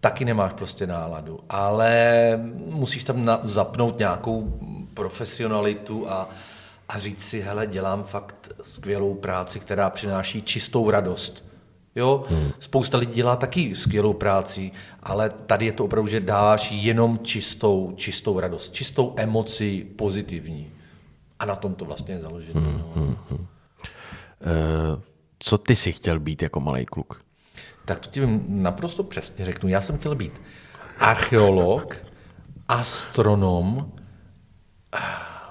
Taky 0.01 0.25
nemáš 0.25 0.53
prostě 0.53 0.87
náladu, 0.87 1.39
ale 1.49 2.39
musíš 2.65 3.03
tam 3.03 3.25
na, 3.25 3.41
zapnout 3.43 3.99
nějakou 3.99 4.59
profesionalitu 4.93 6.09
a, 6.09 6.29
a 6.89 6.99
říct 6.99 7.23
si, 7.23 7.41
hele, 7.41 7.67
dělám 7.67 8.03
fakt 8.03 8.49
skvělou 8.61 9.13
práci, 9.13 9.59
která 9.59 9.89
přináší 9.89 10.41
čistou 10.41 10.91
radost 10.91 11.49
Jo? 11.95 12.23
Hmm. 12.29 12.51
Spousta 12.59 12.97
lidí 12.97 13.13
dělá 13.13 13.35
taky 13.35 13.75
skvělou 13.75 14.13
práci, 14.13 14.71
ale 15.03 15.29
tady 15.29 15.65
je 15.65 15.71
to 15.71 15.85
opravdu, 15.85 16.07
že 16.07 16.19
dáváš 16.19 16.71
jenom 16.71 17.19
čistou, 17.23 17.93
čistou 17.95 18.39
radost, 18.39 18.73
čistou 18.73 19.13
emoci 19.17 19.87
pozitivní. 19.95 20.69
A 21.39 21.45
na 21.45 21.55
tom 21.55 21.75
to 21.75 21.85
vlastně 21.85 22.13
je 22.13 22.19
založené. 22.19 22.61
Hmm, 22.61 22.77
no. 22.77 22.91
hmm, 22.95 23.15
hmm. 23.29 23.39
Uh, 23.39 25.01
co 25.39 25.57
ty 25.57 25.75
jsi 25.75 25.91
chtěl 25.91 26.19
být 26.19 26.41
jako 26.41 26.59
malý 26.59 26.85
kluk? 26.85 27.21
Tak 27.85 27.99
to 27.99 28.09
ti 28.09 28.21
naprosto 28.47 29.03
přesně 29.03 29.45
řeknu. 29.45 29.69
Já 29.69 29.81
jsem 29.81 29.97
chtěl 29.97 30.15
být 30.15 30.41
archeolog, 30.99 31.97
astronom, 32.67 33.91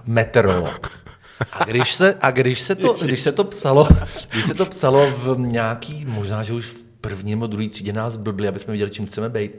meteorolog. 0.05 0.99
A 1.53 1.65
když 1.65 1.95
se, 1.95 2.15
a 2.21 2.31
když 2.31 2.61
se, 2.61 2.75
to, 2.75 2.93
když 2.93 3.21
se 3.21 3.33
to 3.33 3.45
psalo, 3.45 3.89
když 4.31 4.45
se 4.45 4.55
to 4.55 4.67
psalo 4.67 5.11
v 5.11 5.39
nějaký, 5.39 6.05
možná, 6.05 6.43
že 6.43 6.53
už 6.53 6.67
v 6.67 6.83
první 7.01 7.31
nebo 7.31 7.47
druhý 7.47 7.69
třídě 7.69 7.93
nás 7.93 8.17
blbli, 8.17 8.49
aby 8.49 8.61
jsme 8.61 8.73
viděli, 8.73 8.91
čím 8.91 9.07
chceme 9.07 9.29
být, 9.29 9.51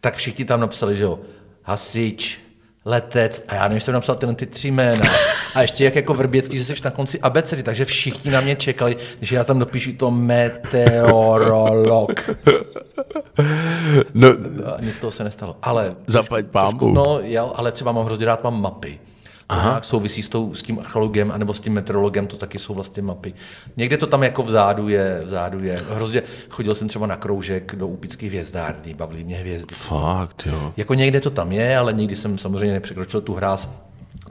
tak 0.00 0.16
všichni 0.16 0.44
tam 0.44 0.60
napsali, 0.60 0.96
že 0.96 1.02
jo, 1.02 1.20
hasič, 1.62 2.40
letec 2.86 3.44
a 3.48 3.54
já 3.54 3.68
nevím, 3.68 3.80
jsem 3.80 3.94
napsal 3.94 4.16
tyhle 4.16 4.34
ty 4.34 4.46
tři 4.46 4.68
jména. 4.68 5.04
A 5.54 5.62
ještě 5.62 5.84
jak 5.84 5.94
jako 5.94 6.14
vrběcký, 6.14 6.58
že 6.58 6.64
jsi 6.64 6.74
na 6.84 6.90
konci 6.90 7.20
abecedy, 7.20 7.62
takže 7.62 7.84
všichni 7.84 8.30
na 8.30 8.40
mě 8.40 8.56
čekali, 8.56 8.96
že 9.20 9.36
já 9.36 9.44
tam 9.44 9.58
dopíšu 9.58 9.92
to 9.92 10.10
meteorolog. 10.10 12.30
No, 14.14 14.28
nic 14.80 14.94
z 14.94 14.98
toho 14.98 15.10
se 15.10 15.24
nestalo. 15.24 15.56
Ale 15.62 15.92
Zaplať 16.06 16.46
pámbu. 16.46 16.92
No, 16.92 17.20
já, 17.22 17.42
ale 17.42 17.72
třeba 17.72 17.92
mám 17.92 18.04
hrozně 18.04 18.26
rád, 18.26 18.44
mám 18.44 18.62
mapy. 18.62 18.98
Aha. 19.48 19.68
nějak 19.68 19.84
souvisí 19.84 20.22
s, 20.22 20.28
tou, 20.28 20.54
s 20.54 20.62
tím 20.62 20.78
archeologem 20.78 21.30
anebo 21.32 21.54
s 21.54 21.60
tím 21.60 21.72
meteorologem, 21.72 22.26
to 22.26 22.36
taky 22.36 22.58
jsou 22.58 22.74
vlastně 22.74 23.02
mapy. 23.02 23.34
Někde 23.76 23.96
to 23.96 24.06
tam 24.06 24.22
jako 24.22 24.42
vzadu 24.42 24.88
je, 24.88 25.20
vzadu 25.24 25.64
je. 25.64 25.82
Hrozně 25.90 26.22
chodil 26.50 26.74
jsem 26.74 26.88
třeba 26.88 27.06
na 27.06 27.16
kroužek 27.16 27.74
do 27.76 27.86
Úpických 27.88 28.28
hvězdárny, 28.28 28.94
bavili 28.94 29.24
mě 29.24 29.36
hvězdy. 29.36 29.74
Fakt, 29.74 30.42
jo. 30.46 30.72
Jako 30.76 30.94
někde 30.94 31.20
to 31.20 31.30
tam 31.30 31.52
je, 31.52 31.78
ale 31.78 31.92
nikdy 31.92 32.16
jsem 32.16 32.38
samozřejmě 32.38 32.72
nepřekročil 32.72 33.20
tu 33.20 33.34
hráz 33.34 33.68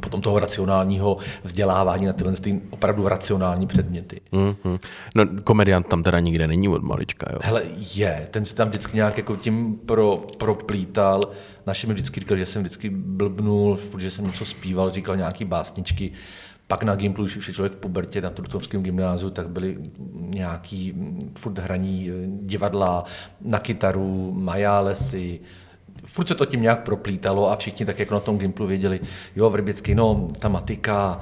potom 0.01 0.21
toho 0.21 0.39
racionálního 0.39 1.17
vzdělávání 1.43 2.05
na 2.05 2.13
tyhle 2.13 2.33
ty 2.33 2.61
opravdu 2.69 3.07
racionální 3.07 3.67
předměty. 3.67 4.21
Mm-hmm. 4.33 4.79
No, 5.15 5.25
komediant 5.43 5.87
tam 5.87 6.03
teda 6.03 6.19
nikde 6.19 6.47
není 6.47 6.69
od 6.69 6.83
malička, 6.83 7.27
jo? 7.33 7.39
Hele, 7.41 7.63
je, 7.95 8.27
ten 8.31 8.45
se 8.45 8.55
tam 8.55 8.69
vždycky 8.69 8.95
nějak 8.95 9.17
jako 9.17 9.35
tím 9.35 9.75
pro, 9.85 10.25
proplítal. 10.37 11.31
Naši 11.67 11.87
mi 11.87 11.93
vždycky 11.93 12.19
říkal, 12.19 12.37
že 12.37 12.45
jsem 12.45 12.61
vždycky 12.61 12.89
blbnul, 12.89 13.79
protože 13.91 14.11
jsem 14.11 14.25
něco 14.25 14.45
zpíval, 14.45 14.91
říkal 14.91 15.17
nějaký 15.17 15.45
básničky. 15.45 16.11
Pak 16.67 16.83
na 16.83 16.95
Gimplu, 16.95 17.23
když 17.23 17.37
už 17.37 17.47
je 17.47 17.53
člověk 17.53 17.73
v 17.73 17.77
pubertě 17.77 18.21
na 18.21 18.29
Trutovském 18.29 18.83
gymnáziu, 18.83 19.29
tak 19.29 19.49
byly 19.49 19.77
nějaký 20.13 20.93
furt 21.37 21.59
hraní 21.59 22.09
divadla 22.41 23.03
na 23.41 23.59
kytaru, 23.59 24.31
majálesy, 24.33 25.39
furt 26.05 26.27
se 26.27 26.35
to 26.35 26.45
tím 26.45 26.61
nějak 26.61 26.83
proplítalo 26.83 27.51
a 27.51 27.55
všichni 27.55 27.85
tak 27.85 27.99
jako 27.99 28.13
na 28.13 28.19
tom 28.19 28.37
Gimplu 28.37 28.67
věděli, 28.67 28.99
jo, 29.35 29.49
Vrběcky, 29.49 29.95
no, 29.95 30.27
ta 30.39 30.47
matika, 30.47 31.19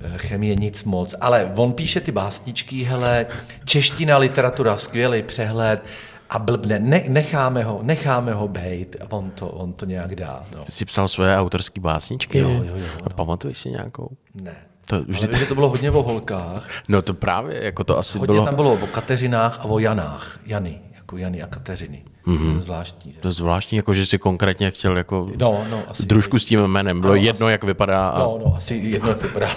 eh, 0.00 0.18
chemie 0.18 0.54
nic 0.54 0.84
moc, 0.84 1.14
ale 1.20 1.52
on 1.56 1.72
píše 1.72 2.00
ty 2.00 2.12
básničky, 2.12 2.82
hele, 2.82 3.26
čeština, 3.64 4.18
literatura, 4.18 4.76
skvělý 4.76 5.22
přehled, 5.22 5.84
a 6.30 6.38
blbne, 6.38 6.78
ne, 6.78 7.04
necháme 7.08 7.64
ho, 7.64 7.80
necháme 7.82 8.34
ho 8.34 8.48
bejt 8.48 8.96
a 9.00 9.16
on 9.16 9.30
to, 9.30 9.48
on 9.48 9.72
to 9.72 9.86
nějak 9.86 10.16
dá. 10.16 10.42
No. 10.56 10.64
Ty 10.64 10.72
jsi 10.72 10.84
psal 10.84 11.08
svoje 11.08 11.36
autorské 11.36 11.80
básničky? 11.80 12.38
Jo, 12.38 12.50
jo, 12.50 12.76
jo. 12.76 12.86
A 13.04 13.10
pamatuješ 13.10 13.58
si 13.58 13.70
nějakou? 13.70 14.08
Ne. 14.34 14.56
To, 14.86 15.00
vždy... 15.02 15.18
Ale 15.18 15.28
vím, 15.28 15.38
že 15.38 15.46
to 15.46 15.54
bylo 15.54 15.68
hodně 15.68 15.90
o 15.90 16.02
holkách. 16.02 16.68
No 16.88 17.02
to 17.02 17.14
právě, 17.14 17.64
jako 17.64 17.84
to 17.84 17.98
asi 17.98 18.18
hodně 18.18 18.32
bylo... 18.32 18.44
tam 18.44 18.54
bylo 18.54 18.72
o 18.72 18.86
Kateřinách 18.86 19.60
a 19.60 19.64
o 19.64 19.78
Janách. 19.78 20.38
Jany, 20.46 20.80
jako 21.10 21.16
Jany 21.16 21.42
a 21.42 21.46
Kateřiny. 21.46 22.02
Mm-hmm. 22.26 22.58
zvláštní. 22.58 23.12
Že? 23.12 23.18
To 23.20 23.28
je 23.28 23.32
zvláštní, 23.32 23.76
jako 23.76 23.94
že 23.94 24.06
si 24.06 24.18
konkrétně 24.18 24.70
chtěl 24.70 24.96
jako 24.96 25.30
no, 25.38 25.64
no, 25.70 25.82
asi 25.88 26.06
družku 26.06 26.38
s 26.38 26.44
tím 26.44 26.60
jménem. 26.60 27.00
Bylo 27.00 27.12
no, 27.12 27.22
jedno, 27.22 27.46
asi, 27.46 27.52
jak 27.52 27.64
vypadá. 27.64 28.08
A... 28.08 28.18
No, 28.18 28.38
no, 28.44 28.56
asi 28.56 28.74
jedno, 28.74 29.08
jak 29.08 29.22
vypadá. 29.22 29.56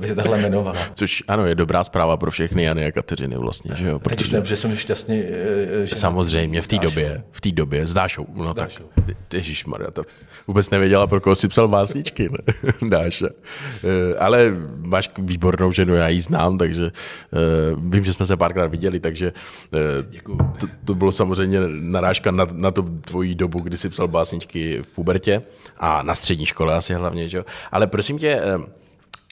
Aby 0.00 0.08
se 0.08 0.14
takhle 0.14 0.38
jmenovala. 0.38 0.78
Což 0.94 1.22
ano, 1.28 1.46
je 1.46 1.54
dobrá 1.54 1.84
zpráva 1.84 2.16
pro 2.16 2.30
všechny 2.30 2.62
Jany 2.62 2.86
a 2.86 2.92
Kateřiny 2.92 3.36
vlastně, 3.36 3.70
že 3.74 3.88
jo? 3.88 3.98
Protože... 3.98 4.30
Teď, 4.30 4.44
že 4.44 4.56
jsem 4.56 4.76
šťastně... 4.76 5.24
Eh, 5.82 5.86
že 5.86 5.96
Samozřejmě, 5.96 6.62
v 6.62 6.68
té 6.68 6.78
době, 6.78 7.22
v 7.32 7.40
té 7.40 7.50
době, 7.50 7.86
s 7.86 7.94
Dášou, 7.94 8.26
no 8.34 8.54
tak, 8.54 8.70
Maria, 9.66 9.90
to 9.90 10.02
vůbec 10.46 10.70
nevěděla, 10.70 11.06
pro 11.06 11.20
koho 11.20 11.36
si 11.36 11.48
psal 11.48 11.68
básničky, 11.68 12.28
ne? 12.30 12.38
Dáša. 12.88 13.26
Eh, 13.84 14.18
ale 14.18 14.54
máš 14.76 15.10
výbornou 15.18 15.72
ženu, 15.72 15.94
já 15.94 16.08
ji 16.08 16.20
znám, 16.20 16.58
takže 16.58 16.86
eh, 16.86 17.76
vím, 17.78 18.04
že 18.04 18.12
jsme 18.12 18.26
se 18.26 18.36
párkrát 18.36 18.66
viděli, 18.66 19.00
takže 19.00 19.32
to, 20.60 20.66
to 20.84 20.94
bylo 20.94 21.12
samozřejmě 21.12 21.60
narážka 21.68 22.30
na, 22.30 22.46
na 22.52 22.70
tu 22.70 22.82
tvoji 22.82 23.34
dobu, 23.34 23.60
kdy 23.60 23.76
jsi 23.76 23.88
psal 23.88 24.08
básničky 24.08 24.82
v 24.82 24.88
pubertě 24.88 25.42
a 25.78 26.02
na 26.02 26.14
střední 26.14 26.46
škole 26.46 26.76
asi 26.76 26.94
hlavně, 26.94 27.28
že 27.28 27.38
jo? 27.38 27.44
Ale 27.72 27.86
prosím 27.86 28.18
tě, 28.18 28.42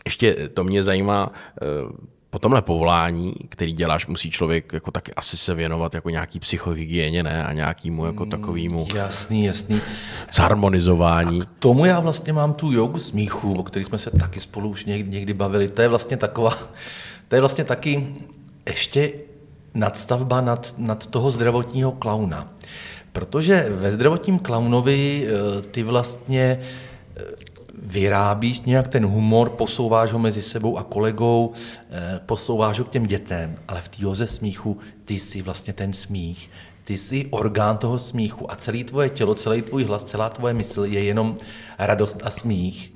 ještě 0.04 0.48
to 0.54 0.64
mě 0.64 0.82
zajímá, 0.82 1.32
eh, 1.62 1.66
po 2.30 2.38
tomhle 2.38 2.62
povolání, 2.62 3.34
který 3.48 3.72
děláš, 3.72 4.06
musí 4.06 4.30
člověk 4.30 4.72
jako 4.72 4.90
taky 4.90 5.14
asi 5.14 5.36
se 5.36 5.54
věnovat 5.54 5.94
jako 5.94 6.10
nějaký 6.10 6.40
psychohygieně, 6.40 7.22
ne? 7.22 7.44
A 7.44 7.52
nějakýmu 7.52 8.06
jako 8.06 8.24
mm, 8.24 8.30
takovýmu... 8.30 8.86
Jasný, 8.94 9.44
jasný. 9.44 9.80
Zharmonizování. 10.32 11.42
A 11.42 11.44
k 11.44 11.48
tomu 11.58 11.84
já 11.84 12.00
vlastně 12.00 12.32
mám 12.32 12.52
tu 12.52 12.72
jogu 12.72 12.98
smíchu, 12.98 13.52
o 13.52 13.62
který 13.62 13.84
jsme 13.84 13.98
se 13.98 14.10
taky 14.10 14.40
spolu 14.40 14.70
už 14.70 14.84
někdy, 14.84 15.10
někdy 15.10 15.34
bavili. 15.34 15.68
To 15.68 15.82
je 15.82 15.88
vlastně 15.88 16.16
taková, 16.16 16.58
to 17.28 17.34
je 17.34 17.40
vlastně 17.40 17.64
taky 17.64 18.14
ještě 18.66 19.12
nadstavba 19.74 20.40
nad, 20.40 20.74
nad 20.78 21.06
toho 21.06 21.30
zdravotního 21.30 21.92
klauna. 21.92 22.52
Protože 23.12 23.66
ve 23.70 23.92
zdravotním 23.92 24.38
klaunovi 24.38 25.28
eh, 25.28 25.62
ty 25.62 25.82
vlastně 25.82 26.60
eh, 27.16 27.22
vyrábíš 27.82 28.60
nějak 28.60 28.88
ten 28.88 29.06
humor, 29.06 29.50
posouváš 29.50 30.12
ho 30.12 30.18
mezi 30.18 30.42
sebou 30.42 30.78
a 30.78 30.82
kolegou, 30.82 31.52
eh, 31.90 32.18
posouváš 32.26 32.78
ho 32.78 32.84
k 32.84 32.90
těm 32.90 33.06
dětem, 33.06 33.54
ale 33.68 33.80
v 33.80 33.88
té 33.88 34.26
smíchu 34.26 34.78
ty 35.04 35.20
jsi 35.20 35.42
vlastně 35.42 35.72
ten 35.72 35.92
smích, 35.92 36.50
ty 36.88 36.98
jsi 36.98 37.26
orgán 37.30 37.78
toho 37.78 37.98
smíchu 37.98 38.52
a 38.52 38.56
celé 38.56 38.84
tvoje 38.84 39.08
tělo, 39.08 39.34
celý 39.34 39.62
tvůj 39.62 39.84
hlas, 39.84 40.04
celá 40.04 40.28
tvoje 40.28 40.54
mysl 40.54 40.84
je 40.84 41.04
jenom 41.04 41.36
radost 41.78 42.20
a 42.24 42.30
smích. 42.30 42.92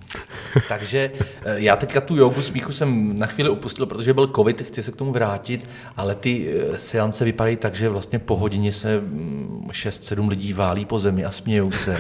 Takže 0.69 1.13
eh, 1.45 1.55
já 1.61 1.77
teďka 1.77 2.01
tu 2.01 2.17
jogu 2.17 2.43
smíchu 2.43 2.73
jsem 2.73 3.19
na 3.19 3.27
chvíli 3.27 3.51
opustil, 3.51 3.87
protože 3.87 4.15
byl 4.15 4.27
covid, 4.27 4.63
chci 4.63 4.83
se 4.83 4.93
k 4.93 4.97
tomu 4.97 5.13
vrátit, 5.13 5.69
ale 5.97 6.15
ty 6.15 6.49
eh, 6.49 6.79
seance 6.79 7.25
vypadají 7.25 7.57
tak, 7.57 7.75
že 7.75 7.89
vlastně 7.89 8.19
po 8.19 8.37
hodině 8.37 8.73
se 8.73 9.01
6-7 9.01 10.23
mm, 10.23 10.29
lidí 10.29 10.53
válí 10.53 10.85
po 10.85 10.99
zemi 10.99 11.25
a 11.25 11.31
smějou 11.31 11.71
se. 11.71 11.97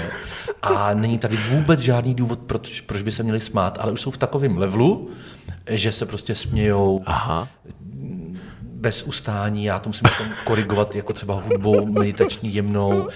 A 0.63 0.95
není 0.95 1.19
tady 1.19 1.37
vůbec 1.51 1.81
žádný 1.81 2.15
důvod, 2.15 2.39
proč, 2.39 2.81
proč 2.81 3.03
by 3.03 3.13
se 3.13 3.23
měli 3.23 3.41
smát, 3.41 3.79
ale 3.81 3.93
už 3.93 4.01
jsou 4.01 4.11
v 4.11 4.19
takovém 4.19 4.59
levelu, 4.59 5.11
že 5.71 5.93
se 5.93 6.07
prostě 6.07 6.35
smějou. 6.35 7.01
Aha 7.07 7.49
bez 8.83 9.03
ustání, 9.03 9.65
já 9.65 9.79
to 9.79 9.89
musím 9.89 10.09
potom 10.09 10.33
korigovat 10.45 10.97
jako 10.97 11.13
třeba 11.13 11.35
hudbou 11.35 11.87
meditační 11.87 12.55
jemnou, 12.55 13.09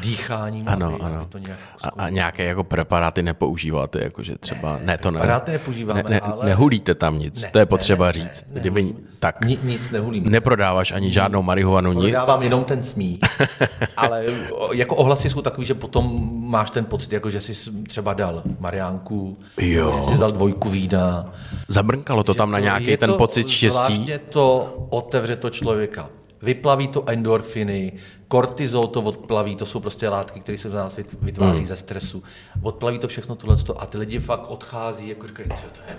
dýcháním. 0.00 0.68
Ano, 0.68 0.86
aby, 0.86 1.04
ano. 1.04 1.16
Aby 1.16 1.26
to 1.28 1.38
nějak 1.38 1.58
a, 1.82 1.88
a 1.88 2.08
nějaké 2.08 2.44
jako 2.44 2.64
preparáty 2.64 3.22
nepoužíváte, 3.22 4.04
jakože 4.04 4.38
třeba, 4.38 4.72
ne, 4.72 4.84
ne 4.84 4.98
to 4.98 5.10
ne. 5.10 5.18
Preparáty 5.18 5.52
nepoužíváme, 5.52 6.02
ne, 6.02 6.10
ne, 6.10 6.20
ale... 6.20 6.46
Nehulíte 6.46 6.94
tam 6.94 7.18
nic, 7.18 7.44
ne, 7.44 7.50
to 7.50 7.58
je 7.58 7.66
potřeba 7.66 8.06
ne, 8.06 8.12
říct. 8.12 8.44
Ne, 8.48 8.54
ne, 8.54 8.60
Kdyby, 8.60 8.94
tak 9.18 9.44
Ni, 9.44 9.58
nic 9.62 9.90
nehulím. 9.90 10.24
Neprodáváš 10.24 10.92
ani 10.92 11.12
žádnou 11.12 11.42
marihuanu, 11.42 11.92
nic. 11.92 12.12
Prodávám 12.12 12.42
jenom 12.42 12.64
ten 12.64 12.82
smí. 12.82 13.20
ale 13.96 14.24
jako 14.72 14.96
ohlasy 14.96 15.30
jsou 15.30 15.42
takový, 15.42 15.66
že 15.66 15.74
potom 15.74 16.30
máš 16.50 16.70
ten 16.70 16.84
pocit, 16.84 17.12
jako 17.12 17.30
že 17.30 17.40
jsi 17.40 17.52
třeba 17.82 18.14
dal 18.14 18.42
Mariánku, 18.60 19.36
jo. 19.60 20.04
že 20.08 20.14
jsi 20.14 20.20
dal 20.20 20.32
dvojku 20.32 20.68
vína. 20.68 21.32
Zabrnkalo 21.68 22.24
to 22.24 22.34
tam 22.34 22.48
to, 22.48 22.52
na 22.52 22.58
nějaký 22.58 22.96
ten 22.96 23.14
pocit 23.14 23.48
štěstí? 23.48 24.12
to 24.30 24.74
otevře 24.90 25.36
to 25.36 25.50
člověka 25.50 26.08
vyplaví 26.42 26.88
to 26.88 27.08
endorfiny, 27.08 27.92
kortizol 28.28 28.86
to 28.86 29.02
odplaví, 29.02 29.56
to 29.56 29.66
jsou 29.66 29.80
prostě 29.80 30.08
látky, 30.08 30.40
které 30.40 30.58
se 30.58 30.68
v 30.68 30.74
nás 30.74 31.00
vytváří 31.22 31.60
mm. 31.60 31.66
ze 31.66 31.76
stresu. 31.76 32.22
Odplaví 32.62 32.98
to 32.98 33.08
všechno 33.08 33.34
tohle 33.34 33.56
a 33.76 33.86
ty 33.86 33.98
lidi 33.98 34.18
fakt 34.18 34.50
odchází, 34.50 35.08
jako 35.08 35.26
říkají, 35.26 35.48
to, 35.48 35.54
to 35.54 35.80
je 35.88 35.96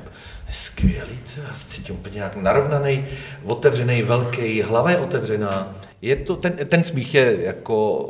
skvělý, 0.51 1.20
to 1.36 1.41
já 1.48 1.53
se 1.53 1.67
cítím 1.67 1.96
úplně 1.96 2.15
nějak 2.15 2.36
narovnaný, 2.36 3.05
otevřený, 3.43 4.01
velký, 4.03 4.62
hlava 4.62 4.91
je 4.91 4.98
otevřená. 4.98 5.75
Je 6.01 6.15
to, 6.15 6.36
ten, 6.36 6.53
ten 6.53 6.84
smích 6.84 7.13
je 7.13 7.38
jako 7.43 8.10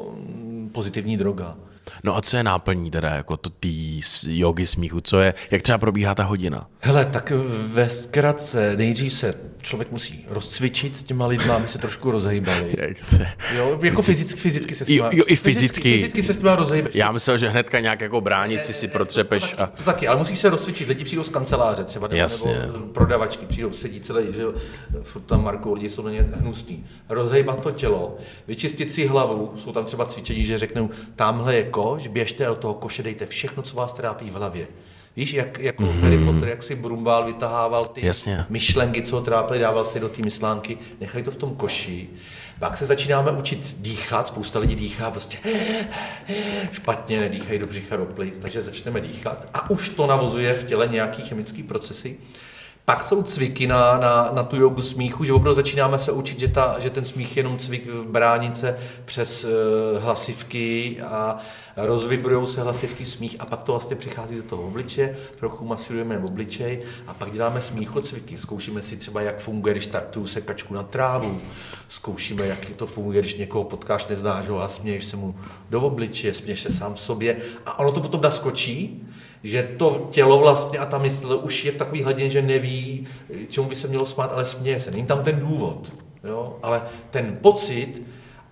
pozitivní 0.72 1.18
droga. 1.18 1.56
No 2.04 2.18
a 2.18 2.22
co 2.22 2.38
je 2.38 2.44
náplní 2.44 2.92
teda, 2.92 3.10
jako 3.10 3.38
to 3.38 3.50
tý 3.50 4.02
jogy 4.28 4.66
smíchu, 4.66 5.02
co 5.02 5.20
je, 5.20 5.34
jak 5.52 5.62
třeba 5.62 5.78
probíhá 5.78 6.16
ta 6.16 6.24
hodina? 6.24 6.68
Hele, 6.80 7.06
tak 7.06 7.32
ve 7.66 7.90
zkratce 7.90 8.78
nejdřív 8.78 9.14
se 9.14 9.36
člověk 9.64 9.92
musí 9.92 10.26
rozcvičit 10.30 10.98
s 10.98 11.04
těma 11.04 11.28
lidma, 11.28 11.56
aby 11.56 11.68
se 11.68 11.78
trošku 11.78 12.12
rozhýbali. 12.12 12.76
Jo, 13.56 13.80
jako 13.84 14.02
fyzicky, 14.02 14.40
fyzicky 14.40 14.76
se 14.76 14.86
s 14.86 14.90
Jo, 14.90 14.96
těma, 14.96 15.10
jo, 15.14 15.24
i 15.28 15.36
fyzicky. 15.36 15.94
fyzicky 15.94 16.24
se 16.24 16.34
s 16.34 16.38
těma 16.38 16.56
rozhýbeš. 16.56 16.96
Já 16.96 17.12
myslel, 17.12 17.38
že 17.38 17.50
hnedka 17.50 17.80
nějak 17.80 18.02
jako 18.02 18.22
bránici 18.22 18.74
si 18.74 18.88
protřepeš 18.88 19.56
a... 19.58 19.68
To 19.68 19.84
taky, 19.84 20.08
ale 20.08 20.18
musíš 20.20 20.40
se 20.40 20.50
rozcvičit. 20.50 20.88
Lidi 20.88 21.04
přijdou 21.04 21.24
z 21.24 21.30
kanceláře 21.30 21.84
třeba, 21.84 22.08
nebo, 22.08 22.18
Jasně. 22.20 22.60
nebo 22.60 22.80
prodavačky 22.80 23.46
přijdou, 23.46 23.72
sedí 23.72 24.00
celé, 24.02 24.24
že 24.26 24.44
furt 25.04 25.22
tam 25.22 25.44
Markou, 25.44 25.74
lidi 25.74 25.90
jsou 25.90 26.02
na 26.02 26.12
ně 26.12 26.26
hnusní. 26.34 26.86
Rozhejbat 27.10 27.60
to 27.60 27.72
tělo, 27.72 28.18
vyčistit 28.48 28.92
si 28.92 29.08
hlavu, 29.08 29.54
jsou 29.58 29.72
tam 29.72 29.86
třeba 29.86 30.06
cvičení, 30.06 30.44
že 30.44 30.58
řeknou, 30.58 30.90
tamhle 31.16 31.56
je 31.56 31.64
koš, 31.64 32.08
běžte 32.08 32.46
do 32.46 32.56
toho 32.56 32.74
koše, 32.74 33.04
dejte 33.04 33.26
všechno, 33.26 33.64
co 33.64 33.76
vás 33.76 33.94
trápí 33.94 34.30
v 34.30 34.34
hlavě. 34.34 34.68
Víš, 35.16 35.34
jak, 35.34 35.60
jako 35.60 35.84
mm. 35.84 36.02
Harry 36.02 36.18
Potter, 36.18 36.50
jak 36.50 36.64
si 36.64 36.76
Brumbál 36.76 37.26
vytahával 37.26 37.86
ty 37.86 38.06
Jasně. 38.06 38.46
myšlenky, 38.50 39.02
co 39.02 39.16
ho 39.16 39.22
trápily, 39.22 39.60
dával 39.60 39.86
si 39.86 40.00
do 40.00 40.10
té 40.10 40.22
myslánky, 40.22 40.78
nechali 41.00 41.24
to 41.24 41.32
v 41.32 41.36
tom 41.36 41.56
koši. 41.56 42.10
Pak 42.60 42.78
se 42.78 42.86
začínáme 42.86 43.32
učit 43.32 43.76
dýchat, 43.80 44.28
spousta 44.28 44.60
lidí 44.60 44.76
dýchá 44.76 45.12
prostě 45.12 45.38
špatně, 46.72 47.20
nedýchají 47.20 47.60
do 47.60 47.68
břicha, 47.68 47.96
do 47.96 48.06
plic, 48.06 48.40
takže 48.40 48.62
začneme 48.62 49.02
dýchat 49.02 49.46
a 49.54 49.70
už 49.70 49.90
to 49.90 50.08
navozuje 50.08 50.54
v 50.54 50.64
těle 50.64 50.88
nějaký 50.88 51.22
chemický 51.22 51.64
procesy. 51.64 52.18
Pak 52.86 53.04
jsou 53.04 53.24
cviky 53.24 53.68
na, 53.68 53.98
na, 53.98 54.30
na 54.34 54.44
tu 54.44 54.56
jogu 54.56 54.82
smíchu, 54.82 55.24
že 55.24 55.34
opravdu 55.34 55.56
začínáme 55.56 56.00
se 56.00 56.12
učit, 56.12 56.40
že, 56.40 56.48
ta, 56.48 56.80
že 56.80 56.90
ten 56.90 57.06
smích 57.06 57.38
je 57.38 57.40
jenom 57.40 57.58
cvik 57.58 57.88
v 57.88 58.06
bránice 58.06 58.78
přes 59.06 59.46
uh, 59.46 59.50
hlasivky 60.04 60.98
a 61.02 61.38
rozvibrují 61.78 62.48
se 62.48 62.62
hlasivky 62.62 63.06
smích 63.06 63.36
a 63.40 63.46
pak 63.46 63.62
to 63.62 63.72
vlastně 63.72 63.96
přichází 63.96 64.36
do 64.36 64.44
toho 64.44 64.64
obličeje, 64.64 65.18
trochu 65.40 65.66
masírujeme 65.66 66.20
obličej 66.20 66.84
a 67.08 67.14
pak 67.14 67.32
děláme 67.32 67.62
smíchocviky. 67.62 68.38
Zkoušíme 68.38 68.84
si 68.84 68.98
třeba, 68.98 69.22
jak 69.22 69.40
funguje, 69.40 69.74
když 69.74 69.86
startuju 69.86 70.28
sekačku 70.28 70.74
na 70.74 70.84
trávu, 70.84 71.42
zkoušíme, 71.90 72.48
jak 72.48 72.70
to 72.70 72.88
funguje, 72.88 73.22
když 73.22 73.36
někoho 73.36 73.64
potkáš, 73.64 74.08
neznáš 74.08 74.48
ho 74.48 74.62
a 74.62 74.70
směješ 74.70 75.06
se 75.06 75.18
mu 75.18 75.36
do 75.70 75.82
obličeje, 75.82 76.34
směješ 76.34 76.62
se 76.62 76.72
sám 76.72 76.98
sobě 76.98 77.38
a 77.66 77.80
ono 77.80 77.92
to 77.92 78.02
potom 78.02 78.22
naskočí, 78.22 79.08
že 79.44 79.64
to 79.78 80.08
tělo 80.12 80.40
vlastně 80.40 80.80
a 80.80 80.86
ta 80.86 80.98
mysl 80.98 81.40
už 81.44 81.66
je 81.66 81.72
v 81.72 81.76
takový 81.76 82.04
hladině, 82.04 82.30
že 82.30 82.42
neví, 82.42 83.08
čemu 83.50 83.70
by 83.70 83.76
se 83.76 83.88
mělo 83.88 84.06
smát, 84.06 84.32
ale 84.34 84.46
směje 84.46 84.80
se. 84.80 84.92
Není 84.92 85.06
tam 85.06 85.24
ten 85.24 85.40
důvod, 85.40 85.94
jo? 86.24 86.60
ale 86.64 86.82
ten 87.12 87.38
pocit 87.42 88.02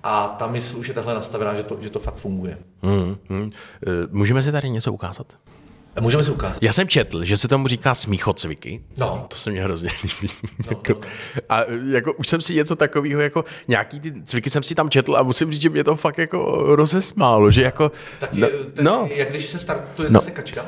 a 0.03 0.27
ta 0.39 0.47
mysl 0.47 0.77
už 0.77 0.87
je 0.87 0.93
takhle 0.93 1.13
nastavená, 1.13 1.55
že 1.55 1.63
to, 1.63 1.77
že 1.81 1.89
to 1.89 1.99
fakt 1.99 2.15
funguje. 2.15 2.57
Hmm, 2.81 3.17
hmm. 3.29 3.51
Eh, 3.87 3.89
Můžeme 4.11 4.43
si 4.43 4.51
tady 4.51 4.69
něco 4.69 4.93
ukázat? 4.93 5.27
Můžeme 6.01 6.23
si 6.23 6.31
ukázat. 6.31 6.57
Já 6.63 6.73
jsem 6.73 6.87
četl, 6.87 7.25
že 7.25 7.37
se 7.37 7.47
tomu 7.47 7.67
říká 7.67 7.95
smíchocviky. 7.95 8.81
No. 8.97 9.25
To 9.27 9.35
se 9.35 9.51
mě 9.51 9.63
hrozně 9.63 9.89
líbí. 10.03 10.33
Jako- 10.69 11.01
A 11.49 11.61
jako 11.91 12.13
už 12.13 12.27
jsem 12.27 12.41
si 12.41 12.55
něco 12.55 12.75
takového, 12.75 13.21
jako 13.21 13.45
nějaký 13.67 13.99
ty 13.99 14.13
cviky 14.23 14.49
jsem 14.49 14.63
si 14.63 14.75
tam 14.75 14.89
četl 14.89 15.15
a 15.15 15.23
musím 15.23 15.51
říct, 15.51 15.61
že 15.61 15.69
mě 15.69 15.83
to 15.83 15.95
fakt 15.95 16.17
jako 16.17 16.61
rozesmálo, 16.75 17.51
že 17.51 17.61
jako... 17.61 17.91
Tak 18.19 18.33
no, 18.33 18.47
je, 18.47 18.53
ten, 18.73 18.85
no, 18.85 19.07
jak 19.15 19.29
když 19.29 19.45
se 19.45 19.59
startuje 19.59 20.09
No. 20.09 20.21
sekačka, 20.21 20.65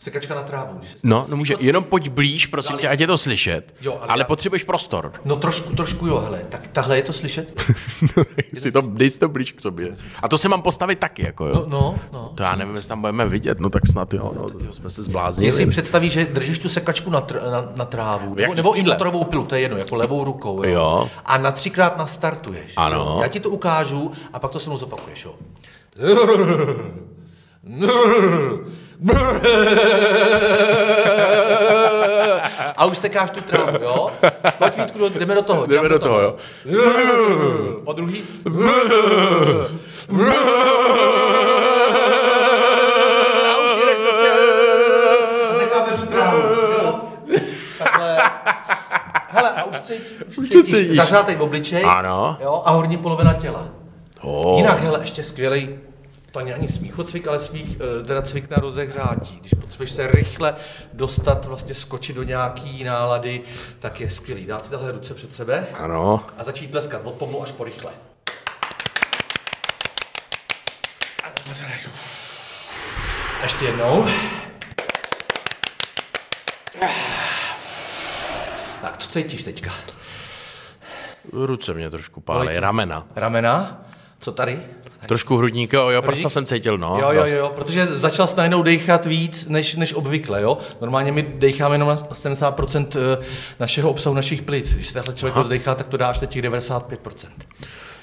sekačka 0.00 0.34
na 0.34 0.42
trávu. 0.42 0.78
Když 0.78 0.90
se 0.90 0.96
no, 1.02 1.24
no 1.30 1.36
může, 1.36 1.54
jenom 1.60 1.84
pojď 1.84 2.08
blíž, 2.08 2.46
prosím 2.46 2.76
tě, 2.78 2.88
ať 2.88 3.00
je 3.00 3.06
to 3.06 3.18
slyšet, 3.18 3.74
Jo, 3.80 3.92
ale 4.00 4.06
ale 4.08 4.20
já- 4.20 4.24
potřebuješ 4.26 4.64
prostor. 4.64 5.12
No 5.24 5.36
trošku, 5.36 5.76
trošku 5.76 6.06
jo, 6.06 6.18
hele, 6.24 6.42
tak 6.48 6.66
tahle 6.66 6.96
je 6.96 7.02
to 7.02 7.12
slyšet? 7.12 7.62
si 8.54 8.72
to, 8.72 8.80
dej 8.80 9.10
si 9.10 9.18
to 9.18 9.28
blíž 9.28 9.52
k 9.52 9.60
sobě. 9.60 9.96
A 10.22 10.28
to 10.28 10.38
se 10.38 10.48
mám 10.48 10.62
postavit 10.62 10.98
taky, 10.98 11.26
jako 11.26 11.46
jo. 11.46 11.54
No, 11.54 11.66
no, 11.68 11.94
no. 12.12 12.32
To 12.34 12.42
já 12.42 12.54
nevím, 12.56 12.74
jestli 12.74 12.88
tam 12.88 13.00
budeme 13.00 13.26
vidět, 13.28 13.60
no 13.60 13.70
tak 13.70 13.86
snad 13.86 14.14
jo, 14.14 14.32
no, 14.36 14.50
to 14.50 14.72
jsme 14.72 14.90
se 14.90 14.96
Ty 14.96 15.00
si 15.02 15.02
zbláznili. 15.10 15.66
představíš, 15.66 16.12
že 16.12 16.24
držíš 16.24 16.58
tu 16.58 16.68
sekačku 16.68 17.10
na, 17.10 17.20
tr- 17.22 17.50
na, 17.50 17.72
na 17.76 17.84
trávu, 17.84 18.28
nebo, 18.28 18.40
Jak 18.40 18.54
nebo 18.54 18.74
i 18.74 18.82
motorovou 18.82 19.24
pilu, 19.24 19.44
to 19.44 19.54
je 19.54 19.60
jedno, 19.60 19.76
jako 19.76 19.96
levou 19.96 20.24
rukou, 20.24 20.62
jo. 20.64 20.70
Jo. 20.70 21.10
A 21.26 21.38
na 21.38 21.52
třikrát 21.52 21.98
nastartuješ. 21.98 22.72
Ano. 22.76 23.18
Já 23.22 23.28
ti 23.28 23.40
to 23.40 23.50
ukážu 23.50 24.12
a 24.32 24.38
pak 24.38 24.50
to 24.50 24.60
se 24.60 24.70
mnou 24.70 24.78
zopakuješ, 24.78 25.24
jo. 25.24 25.34
A 32.76 32.84
už 32.86 32.98
sekáš 32.98 33.30
tu 33.30 33.40
trávu, 33.40 33.78
jo? 33.82 34.10
Pojď 34.58 34.76
Vítku, 34.76 35.08
jdeme 35.08 35.34
do 35.34 35.42
toho. 35.42 35.66
Jdeme 35.66 35.88
do 35.88 35.98
toho, 35.98 36.20
jo. 36.20 36.36
Po 37.84 37.92
druhý. 37.92 38.24
A 43.50 43.56
už 43.64 43.72
prostě. 44.02 44.30
Tu 46.00 46.06
trávu, 46.06 46.38
jo? 46.38 47.00
Takhle. 47.78 48.18
Hele, 49.28 49.50
a 49.50 49.64
už 49.64 49.78
cítíš. 49.80 50.38
Už 50.38 50.50
to 50.50 50.62
cítíš. 50.62 50.96
Zahřátej 50.96 51.36
v 51.36 51.42
obličej. 51.42 51.84
Ano. 51.86 52.36
Jo, 52.40 52.62
a 52.64 52.70
horní 52.70 52.96
polovina 52.96 53.32
těla. 53.32 53.68
Oh. 54.20 54.56
Jinak, 54.56 54.80
hele, 54.80 54.98
ještě 55.00 55.22
skvělej, 55.22 55.78
to 56.30 56.38
není 56.38 56.52
ani 56.52 56.68
smíchocvik, 56.68 57.26
ale 57.26 57.40
smích, 57.40 57.76
eh, 58.00 58.04
teda 58.04 58.22
cvik 58.22 58.50
na 58.50 58.56
rozehřátí. 58.56 59.36
Když 59.40 59.54
potřebuješ 59.60 59.92
se 59.92 60.06
rychle 60.06 60.54
dostat, 60.92 61.44
vlastně 61.44 61.74
skočit 61.74 62.16
do 62.16 62.22
nějaký 62.22 62.84
nálady, 62.84 63.40
tak 63.78 64.00
je 64.00 64.10
skvělý. 64.10 64.46
Dát 64.46 64.64
si 64.64 64.70
tahle 64.70 64.92
ruce 64.92 65.14
před 65.14 65.34
sebe 65.34 65.66
Ano. 65.74 66.24
a 66.38 66.44
začít 66.44 66.70
tleskat 66.70 67.00
od 67.04 67.14
pomalu 67.14 67.42
až 67.42 67.52
po 67.52 67.64
rychle. 67.64 67.92
A 71.48 71.54
se. 71.54 71.64
Ještě 73.42 73.64
jednou. 73.64 74.06
Tak, 78.82 78.98
co 78.98 79.10
cítíš 79.10 79.42
teďka? 79.42 79.70
Ruce 81.32 81.74
mě 81.74 81.90
trošku 81.90 82.20
pálí, 82.20 82.58
ramena. 82.58 83.06
Ramena? 83.16 83.84
Co 84.20 84.32
tady? 84.32 84.58
Trošku 85.06 85.36
hrudník, 85.36 85.72
jo, 85.72 85.88
jo, 85.88 86.02
prsa 86.02 86.10
Hrudník? 86.12 86.30
jsem 86.32 86.46
cítil, 86.46 86.78
no. 86.78 86.98
Jo, 87.00 87.10
jo, 87.12 87.24
jo, 87.26 87.48
protože 87.54 87.86
začal 87.86 88.26
jsi 88.26 88.36
najednou 88.36 88.62
dechat 88.62 89.06
víc 89.06 89.46
než, 89.48 89.74
než 89.76 89.92
obvykle, 89.94 90.42
jo. 90.42 90.58
Normálně 90.80 91.12
my 91.12 91.22
decháme 91.22 91.74
jenom 91.74 91.88
na 91.88 91.96
70% 91.96 92.86
eh, 92.96 93.24
našeho 93.60 93.90
obsahu 93.90 94.14
našich 94.16 94.42
plic. 94.42 94.74
Když 94.74 94.86
se 94.88 94.94
takhle 94.94 95.14
člověk 95.14 95.36
rozdechá, 95.36 95.74
tak 95.74 95.86
to 95.86 95.96
dá 95.96 96.08
až 96.08 96.20
na 96.20 96.26
těch 96.26 96.42
95%. 96.44 97.28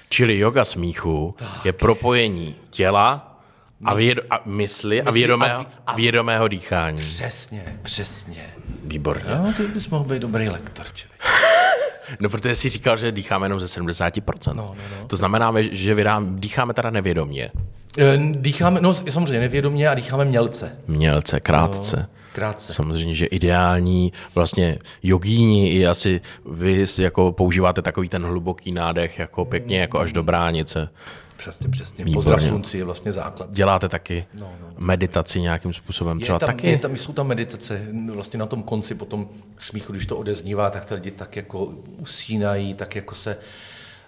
Čili 0.09 0.37
yoga 0.39 0.65
smíchu 0.65 1.35
je 1.63 1.73
propojení 1.73 2.55
těla 2.69 3.39
a, 3.85 3.93
věd, 3.93 4.17
a 4.29 4.39
mysli 4.45 5.01
a 5.01 5.11
vědomého, 5.11 5.59
a- 5.61 5.65
a- 5.87 5.95
vědomého 5.95 6.47
dýchání. 6.47 6.99
Přesně, 6.99 7.79
přesně. 7.83 8.53
Výborně. 8.83 9.23
No, 9.43 9.53
ty 9.53 9.63
bys 9.63 9.89
mohl 9.89 10.03
být 10.05 10.19
dobrý 10.21 10.49
lektor, 10.49 10.85
člověk. 10.93 11.21
No, 12.19 12.29
protože 12.29 12.55
jsi 12.55 12.69
říkal, 12.69 12.97
že 12.97 13.11
dýcháme 13.11 13.45
jenom 13.45 13.59
ze 13.59 13.65
70%. 13.81 14.21
No, 14.47 14.53
no, 14.53 14.75
no. 15.01 15.07
To 15.07 15.15
znamená, 15.15 15.53
že 15.71 15.93
vydám, 15.95 16.39
dýcháme 16.39 16.73
teda 16.73 16.89
nevědomě. 16.89 17.51
Eh, 17.97 18.17
Dýcháme, 18.31 18.81
no 18.81 18.93
samozřejmě 18.93 19.39
nevědomě 19.39 19.89
a 19.89 19.93
dýcháme 19.93 20.25
mělce. 20.25 20.71
Mělce, 20.87 21.39
krátce. 21.39 21.97
No, 21.97 22.05
krátce. 22.33 22.73
Samozřejmě, 22.73 23.13
že 23.15 23.25
ideální, 23.25 24.13
vlastně 24.35 24.77
jogíni 25.03 25.69
i 25.71 25.87
asi 25.87 26.21
vy 26.51 26.85
jako 26.99 27.31
používáte 27.31 27.81
takový 27.81 28.09
ten 28.09 28.25
hluboký 28.25 28.71
nádech, 28.71 29.19
jako 29.19 29.45
pěkně, 29.45 29.79
jako 29.79 29.99
až 29.99 30.13
do 30.13 30.23
bránice. 30.23 30.89
Přesně, 31.37 31.69
přesně. 31.69 32.05
Výborně. 32.05 32.15
Pozdrav 32.15 32.41
slunci 32.43 32.77
je 32.77 32.83
vlastně 32.83 33.13
základ. 33.13 33.51
Děláte 33.51 33.89
taky 33.89 34.25
No, 34.33 34.51
no, 34.61 34.67
meditaci 34.77 35.41
nějakým 35.41 35.73
způsobem, 35.73 36.19
třeba 36.19 36.35
Je 36.35 36.39
tam, 36.39 36.47
taky? 36.47 36.67
je 36.69 36.77
tam, 36.77 36.97
jsou 36.97 37.13
tam 37.13 37.27
meditace, 37.27 37.81
vlastně 38.13 38.39
na 38.39 38.45
tom 38.45 38.63
konci 38.63 38.95
po 38.95 39.05
tom 39.05 39.29
smíchu, 39.57 39.91
když 39.91 40.05
to 40.05 40.17
odeznívá, 40.17 40.69
tak 40.69 40.85
ty 40.85 40.93
lidi 40.93 41.11
tak 41.11 41.35
jako 41.35 41.65
usínají, 41.97 42.73
tak 42.73 42.95
jako 42.95 43.15
se 43.15 43.37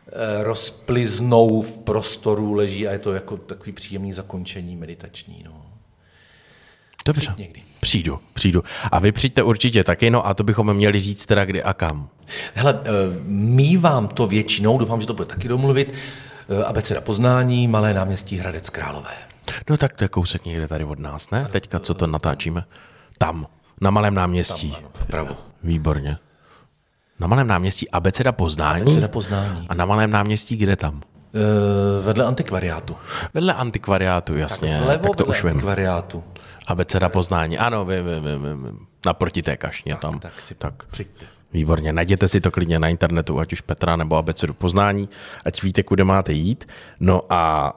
eh, 0.07 0.43
rozpliznou 0.43 1.61
v 1.61 1.79
prostoru, 1.79 2.53
leží 2.53 2.87
a 2.87 2.91
je 2.91 2.99
to 2.99 3.13
jako 3.13 3.37
takový 3.37 3.71
příjemný 3.71 4.13
zakončení 4.13 4.75
meditační. 4.75 5.43
No. 5.45 5.65
Dobře, 7.05 7.21
Přijď 7.21 7.37
někdy. 7.37 7.61
přijdu, 7.81 8.19
přijdu. 8.33 8.63
A 8.91 8.99
vy 8.99 9.11
přijďte 9.11 9.43
určitě 9.43 9.83
taky, 9.83 10.09
no 10.09 10.27
a 10.27 10.33
to 10.33 10.43
bychom 10.43 10.73
měli 10.73 10.99
říct 10.99 11.25
teda 11.25 11.45
kdy 11.45 11.63
a 11.63 11.73
kam. 11.73 12.09
Hele, 12.53 12.79
eh, 12.83 12.87
mívám 13.27 14.07
to 14.07 14.27
většinou, 14.27 14.77
doufám, 14.77 15.01
že 15.01 15.07
to 15.07 15.13
bude 15.13 15.25
taky 15.25 15.47
domluvit, 15.47 15.93
abeceda 16.65 17.01
poznání, 17.01 17.67
Malé 17.67 17.93
náměstí 17.93 18.37
Hradec 18.37 18.69
Králové. 18.69 19.13
No 19.69 19.77
tak 19.77 19.93
to 19.93 20.03
je 20.03 20.07
kousek 20.07 20.45
někde 20.45 20.67
tady 20.67 20.83
od 20.83 20.99
nás, 20.99 21.31
ne? 21.31 21.47
Teďka, 21.51 21.79
co 21.79 21.93
to 21.93 22.07
natáčíme? 22.07 22.63
Tam, 23.17 23.47
na 23.81 23.91
Malém 23.91 24.13
náměstí. 24.13 24.75
Ano, 24.77 24.89
vpravo. 24.93 25.37
Výborně. 25.63 26.17
Na 27.19 27.27
Malém 27.27 27.47
náměstí 27.47 27.89
abeceda 27.89 28.31
poznání? 28.31 28.81
Abeceda 28.81 29.07
poznání. 29.07 29.67
A 29.69 29.73
na 29.73 29.85
Malém 29.85 30.11
náměstí 30.11 30.55
kde 30.55 30.75
tam? 30.75 31.01
Eh, 31.35 32.01
vedle 32.03 32.25
antikvariátu. 32.25 32.95
Vedle 33.33 33.53
antikvariátu, 33.53 34.37
jasně. 34.37 34.81
Vlevo 34.83 35.03
tak 35.03 35.15
to 35.15 35.23
vedle 35.23 35.37
už 35.37 35.43
vím. 35.43 35.51
antikvariátu. 35.51 36.23
Abeceda 36.67 37.09
poznání. 37.09 37.57
Ano, 37.57 37.85
vím, 37.85 38.05
vím, 38.05 38.43
vím, 38.43 38.63
vím. 38.63 38.87
Naproti 39.05 39.43
té 39.43 39.57
kašně 39.57 39.95
tam. 39.95 40.19
tak 40.19 40.31
si 40.47 40.55
tak. 40.55 40.85
přijďte. 40.85 41.25
Výborně, 41.53 41.93
najděte 41.93 42.27
si 42.27 42.41
to 42.41 42.51
klidně 42.51 42.79
na 42.79 42.87
internetu, 42.87 43.39
ať 43.39 43.53
už 43.53 43.61
Petra 43.61 43.95
nebo 43.95 44.17
abecedu 44.17 44.53
poznání, 44.53 45.09
ať 45.45 45.63
víte, 45.63 45.83
kude 45.83 46.03
máte 46.03 46.33
jít. 46.33 46.67
No 46.99 47.21
a 47.29 47.73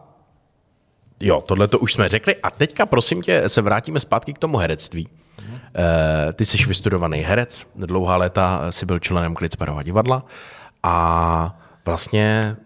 jo, 1.21 1.45
tohle 1.47 1.69
to 1.69 1.79
už 1.79 1.93
jsme 1.93 2.09
řekli. 2.09 2.37
A 2.37 2.51
teďka, 2.51 2.87
prosím 2.87 3.23
tě, 3.23 3.49
se 3.49 3.63
vrátíme 3.63 4.01
zpátky 4.01 4.33
k 4.33 4.39
tomu 4.39 4.57
herectví. 4.59 5.09
Eh, 5.77 6.33
ty 6.33 6.45
jsi 6.45 6.65
vystudovaný 6.65 7.19
herec, 7.19 7.67
dlouhá 7.75 8.17
léta 8.17 8.73
si 8.73 8.87
byl 8.87 8.99
členem 8.99 9.35
Klitsperova 9.35 9.83
divadla 9.83 10.25
a 10.83 11.59
vlastně 11.85 12.57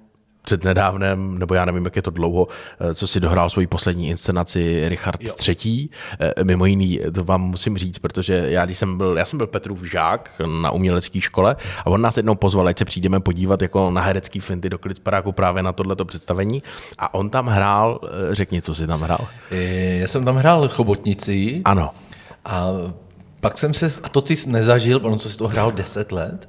před 0.47 0.65
nedávnem, 0.65 1.39
nebo 1.39 1.55
já 1.55 1.65
nevím, 1.65 1.85
jak 1.85 1.97
je 1.97 2.03
to 2.03 2.11
dlouho, 2.11 2.49
eh, 2.81 2.95
co 2.95 3.07
si 3.07 3.21
dohrál 3.21 3.51
svoji 3.51 3.67
poslední 3.67 4.09
inscenaci 4.09 4.89
Richard 4.89 5.23
jo. 5.23 5.35
III. 5.49 5.89
Eh, 6.21 6.45
mimo 6.45 6.67
jiný, 6.67 7.01
to 7.15 7.25
vám 7.25 7.43
musím 7.43 7.79
říct, 7.79 7.99
protože 7.99 8.35
já, 8.35 8.65
když 8.65 8.79
jsem 8.79 8.97
byl, 8.97 9.19
já 9.19 9.25
jsem 9.25 9.37
byl 9.37 9.47
Petrův 9.47 9.83
žák 9.83 10.31
na 10.63 10.71
umělecké 10.71 11.21
škole 11.21 11.57
a 11.79 11.87
on 11.87 12.01
nás 12.01 12.17
jednou 12.17 12.35
pozval, 12.35 12.69
ať 12.69 12.79
se 12.79 12.85
přijdeme 12.85 13.21
podívat 13.21 13.63
jako 13.63 13.91
na 13.91 14.01
herecký 14.01 14.41
finty 14.41 14.71
do 14.71 14.79
Klitsparáku 14.79 15.33
právě 15.33 15.63
na 15.63 15.73
tohleto 15.73 16.05
představení 16.05 16.63
a 16.99 17.15
on 17.15 17.31
tam 17.31 17.47
hrál, 17.47 18.01
eh, 18.05 18.35
řekni, 18.35 18.63
co 18.63 18.75
si 18.75 18.87
tam 18.87 19.01
hrál. 19.01 19.27
Já 19.51 20.07
jsem 20.07 20.25
tam 20.25 20.37
hrál 20.37 20.69
Chobotnici. 20.69 21.63
Ano. 21.65 21.91
A 22.45 22.67
pak 23.41 23.59
jsem 23.59 23.75
se, 23.75 23.87
a 24.03 24.09
to 24.09 24.21
ty 24.21 24.35
nezažil, 24.47 25.01
ono 25.03 25.17
co 25.17 25.31
jsi 25.31 25.39
to 25.39 25.49
hrál 25.49 25.73
10 25.73 26.13
let, 26.13 26.49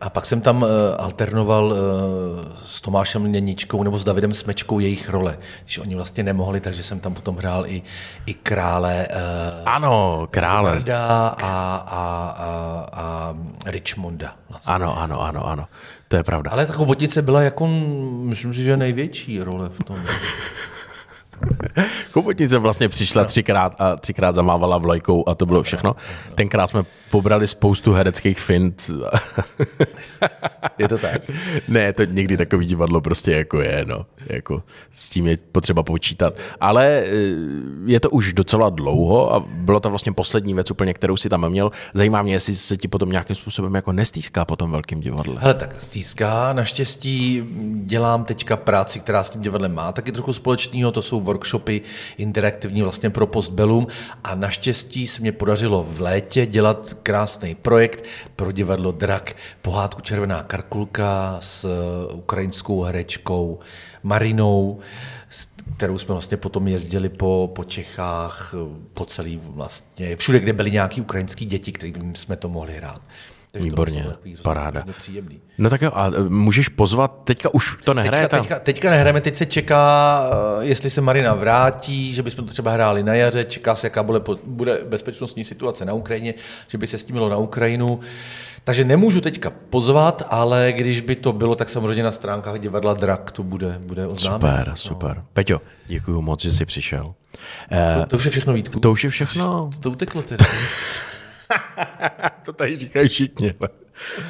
a 0.00 0.10
pak 0.10 0.26
jsem 0.26 0.40
tam 0.40 0.62
uh, 0.62 0.68
alternoval 0.98 1.64
uh, 1.64 1.78
s 2.64 2.80
Tomášem 2.80 3.22
Měničkou 3.22 3.82
nebo 3.82 3.98
s 3.98 4.04
Davidem 4.04 4.34
Smečkou 4.34 4.78
jejich 4.78 5.08
role, 5.08 5.38
když 5.64 5.78
oni 5.78 5.94
vlastně 5.94 6.24
nemohli, 6.24 6.60
takže 6.60 6.82
jsem 6.82 7.00
tam 7.00 7.14
potom 7.14 7.36
hrál 7.36 7.66
i, 7.66 7.82
i 8.26 8.34
krále. 8.34 9.08
Uh, 9.10 9.16
ano, 9.64 10.28
krále. 10.30 10.78
A, 10.94 11.36
a, 11.42 11.84
a, 11.86 12.86
a 12.92 13.34
Richmonda. 13.66 14.34
Vlastně. 14.50 14.74
Ano, 14.74 14.98
ano, 14.98 15.22
ano, 15.22 15.46
ano. 15.46 15.66
To 16.08 16.16
je 16.16 16.24
pravda. 16.24 16.50
Ale 16.50 16.66
ta 16.66 16.72
chobotnice 16.72 17.22
byla 17.22 17.42
jako, 17.42 17.66
myslím 18.22 18.54
si, 18.54 18.62
že 18.62 18.76
největší 18.76 19.40
role 19.40 19.68
v 19.68 19.84
tom. 19.84 19.96
Chobotnice 22.12 22.58
vlastně 22.58 22.88
přišla 22.88 23.24
třikrát 23.24 23.74
a 23.78 23.96
třikrát 23.96 24.34
zamávala 24.34 24.78
vlajkou 24.78 25.28
a 25.28 25.34
to 25.34 25.46
bylo 25.46 25.62
všechno. 25.62 25.96
Tenkrát 26.34 26.66
jsme 26.66 26.82
pobrali 27.10 27.46
spoustu 27.46 27.92
hereckých 27.92 28.40
fint. 28.40 28.90
je 30.78 30.88
to 30.88 30.98
tak? 30.98 31.22
Ne, 31.68 31.92
to 31.92 32.04
někdy 32.04 32.36
takový 32.36 32.66
divadlo 32.66 33.00
prostě 33.00 33.32
jako 33.32 33.60
je, 33.60 33.84
no. 33.88 34.06
Jako 34.26 34.62
s 34.92 35.10
tím 35.10 35.26
je 35.26 35.36
potřeba 35.52 35.82
počítat. 35.82 36.34
Ale 36.60 36.86
eh, 36.86 37.10
je 37.84 38.00
to 38.00 38.10
už 38.10 38.32
docela 38.32 38.70
dlouho 38.70 39.34
a 39.34 39.44
bylo 39.46 39.80
to 39.80 39.90
vlastně 39.90 40.12
poslední 40.12 40.54
věc 40.54 40.70
úplně, 40.70 40.94
kterou 40.94 41.16
si 41.16 41.28
tam 41.28 41.48
měl. 41.48 41.70
Zajímá 41.94 42.22
mě, 42.22 42.32
jestli 42.32 42.56
se 42.56 42.76
ti 42.76 42.88
potom 42.88 43.10
nějakým 43.10 43.36
způsobem 43.36 43.74
jako 43.74 43.92
nestýská 43.92 44.44
po 44.44 44.56
tom 44.56 44.70
velkým 44.70 45.00
divadle. 45.00 45.34
Hele, 45.38 45.54
tak 45.54 45.80
stýská. 45.80 46.52
Naštěstí 46.52 47.42
dělám 47.84 48.24
teďka 48.24 48.56
práci, 48.56 49.00
která 49.00 49.24
s 49.24 49.30
tím 49.30 49.42
divadlem 49.42 49.74
má 49.74 49.92
taky 49.92 50.12
trochu 50.12 50.32
společného. 50.32 50.92
To 50.92 51.02
jsou 51.02 51.20
workshopy 51.30 51.82
interaktivní 52.18 52.82
vlastně 52.82 53.10
pro 53.10 53.26
Postbellum 53.26 53.86
a 54.24 54.34
naštěstí 54.34 55.06
se 55.06 55.20
mě 55.20 55.32
podařilo 55.32 55.82
v 55.82 56.00
létě 56.00 56.46
dělat 56.46 56.94
krásný 57.02 57.54
projekt 57.54 58.04
pro 58.36 58.52
divadlo 58.52 58.92
Drak, 58.92 59.36
pohádku 59.62 60.00
Červená 60.00 60.42
karkulka 60.42 61.38
s 61.40 61.64
uh, 61.64 62.18
ukrajinskou 62.18 62.82
herečkou 62.82 63.58
Marinou, 64.02 64.78
kterou 65.76 65.98
jsme 65.98 66.12
vlastně 66.12 66.36
potom 66.36 66.68
jezdili 66.68 67.08
po, 67.08 67.52
po 67.54 67.64
Čechách, 67.64 68.54
uh, 68.54 68.76
po 68.94 69.04
celý 69.04 69.40
vlastně, 69.42 70.16
všude, 70.16 70.40
kde 70.40 70.52
byly 70.52 70.70
nějaký 70.70 71.00
ukrajinský 71.00 71.46
děti, 71.46 71.72
kterým 71.72 72.14
jsme 72.14 72.36
to 72.36 72.48
mohli 72.48 72.72
hrát. 72.72 73.02
Takže 73.52 73.64
Výborně, 73.64 74.04
to 74.36 74.42
paráda. 74.42 74.84
No 75.58 75.70
tak 75.70 75.82
jo, 75.82 75.90
a 75.94 76.06
e, 76.06 76.28
můžeš 76.28 76.68
pozvat, 76.68 77.20
teďka 77.24 77.54
už 77.54 77.76
to 77.84 77.94
nehraje 77.94 78.28
teďka, 78.28 78.38
teďka, 78.40 78.58
teďka 78.58 78.90
nehrajeme, 78.90 79.20
teď 79.20 79.36
se 79.36 79.46
čeká, 79.46 80.22
e, 80.60 80.66
jestli 80.66 80.90
se 80.90 81.00
Marina 81.00 81.34
vrátí, 81.34 82.14
že 82.14 82.22
bychom 82.22 82.44
to 82.44 82.52
třeba 82.52 82.72
hráli 82.72 83.02
na 83.02 83.14
jaře, 83.14 83.44
čeká 83.44 83.74
se, 83.74 83.86
jaká 83.86 84.02
bude, 84.02 84.20
bude 84.44 84.78
bezpečnostní 84.88 85.44
situace 85.44 85.84
na 85.84 85.92
Ukrajině, 85.92 86.34
že 86.68 86.78
by 86.78 86.86
se 86.86 86.98
stímilo 86.98 87.28
na 87.28 87.36
Ukrajinu. 87.36 88.00
Takže 88.64 88.84
nemůžu 88.84 89.20
teďka 89.20 89.52
pozvat, 89.70 90.22
ale 90.30 90.72
když 90.76 91.00
by 91.00 91.16
to 91.16 91.32
bylo, 91.32 91.54
tak 91.54 91.68
samozřejmě 91.68 92.02
na 92.02 92.12
stránkách 92.12 92.58
divadla 92.58 92.94
Drak 92.94 93.32
to 93.32 93.42
bude, 93.42 93.78
bude 93.78 94.06
oznámeno. 94.06 94.40
Super, 94.40 94.68
no. 94.68 94.76
super. 94.76 95.22
Peťo, 95.32 95.60
děkuji 95.86 96.22
moc, 96.22 96.42
že 96.42 96.52
jsi 96.52 96.64
přišel. 96.64 97.14
To, 98.00 98.06
to 98.06 98.16
už 98.16 98.24
je 98.24 98.30
všechno, 98.30 98.52
Vítku. 98.52 98.80
To 98.80 98.92
už 98.92 99.04
je 99.04 99.10
všechno. 99.10 99.70
To, 99.74 99.80
to 99.80 99.90
uteklo 99.90 100.22
teda. 100.22 100.46
to 102.44 102.52
tady 102.52 102.76
říkají 102.76 103.08
všichni. 103.08 103.54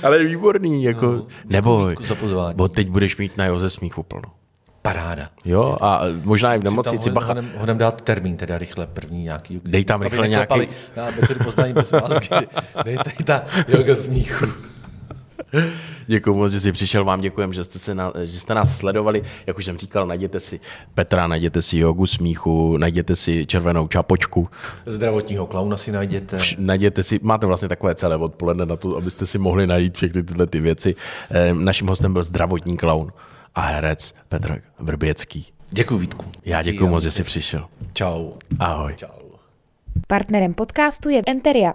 Ale 0.03 0.25
výborný, 0.25 0.85
jako, 0.85 1.07
no, 1.07 1.27
nebo, 1.45 1.91
bo 2.55 2.69
teď 2.69 2.89
budeš 2.89 3.17
mít 3.17 3.37
na 3.37 3.47
Joze 3.47 3.71
smíchu 3.71 4.03
plno. 4.03 4.33
Paráda. 4.83 5.31
Jo, 5.45 5.77
a 5.81 6.03
možná 6.25 6.55
i 6.55 6.59
v 6.59 6.65
nemocnici 6.65 7.11
bacha. 7.11 7.29
Hodem, 7.29 7.51
hodem 7.57 7.79
dát 7.79 8.03
termín 8.03 8.37
teda 8.37 8.59
rychle, 8.59 8.87
první 8.87 9.23
nějaký. 9.23 9.61
Dej 9.65 9.85
tam 9.85 10.03
rychle 10.03 10.29
nějaký. 10.29 10.69
Na 10.97 11.07
poznání, 11.45 11.75
dej 12.85 12.97
tady 12.97 13.25
ta 13.25 13.45
yoga 13.69 13.95
smíchu. 13.95 14.47
Děkuji 16.07 16.35
moc, 16.35 16.53
že 16.53 16.61
jsi 16.61 16.73
přišel. 16.73 17.05
Vám 17.05 17.21
děkujem, 17.21 17.53
že 17.53 17.65
jste, 17.65 17.79
se 17.79 17.95
na, 17.95 18.13
že 18.23 18.41
jste 18.41 18.55
nás 18.55 18.77
sledovali. 18.77 19.23
Jak 19.47 19.59
už 19.59 19.65
jsem 19.65 19.79
říkal, 19.79 20.07
najděte 20.07 20.41
si 20.41 20.61
Petra, 20.95 21.27
najděte 21.27 21.63
si 21.63 21.79
jogu 21.79 22.07
smíchu, 22.07 22.77
najděte 22.77 23.17
si 23.17 23.47
červenou 23.47 23.89
čapočku. 23.89 24.49
Zdravotního 24.87 25.47
klauna 25.47 25.77
si 25.77 25.93
najděte. 25.93 26.37
Vš, 26.37 26.57
najděte 26.59 27.03
si, 27.03 27.21
máte 27.23 27.47
vlastně 27.47 27.69
takové 27.69 27.95
celé 27.95 28.17
odpoledne 28.17 28.67
na 28.67 28.77
to, 28.77 28.97
abyste 28.97 29.27
si 29.27 29.39
mohli 29.39 29.67
najít 29.67 29.97
všechny 29.97 30.23
tyhle 30.23 30.47
ty 30.47 30.61
věci. 30.61 30.95
E, 31.31 31.55
naším 31.55 31.87
hostem 31.87 32.13
byl 32.13 32.23
zdravotní 32.23 32.77
klaun 32.77 33.13
a 33.55 33.61
herec 33.61 34.15
Petr 34.29 34.61
Vrběcký. 34.79 35.47
Děkuji 35.71 35.99
Vítku. 35.99 36.25
Já 36.45 36.63
děkuji 36.63 36.89
moc, 36.89 37.03
že 37.03 37.11
jsi 37.11 37.23
přišel. 37.23 37.67
Čau. 37.93 38.31
Ahoj. 38.59 38.95
Čau. 38.97 39.31
Partnerem 40.07 40.55
podcastu 40.55 41.09
je 41.09 41.23
Enteria, 41.27 41.75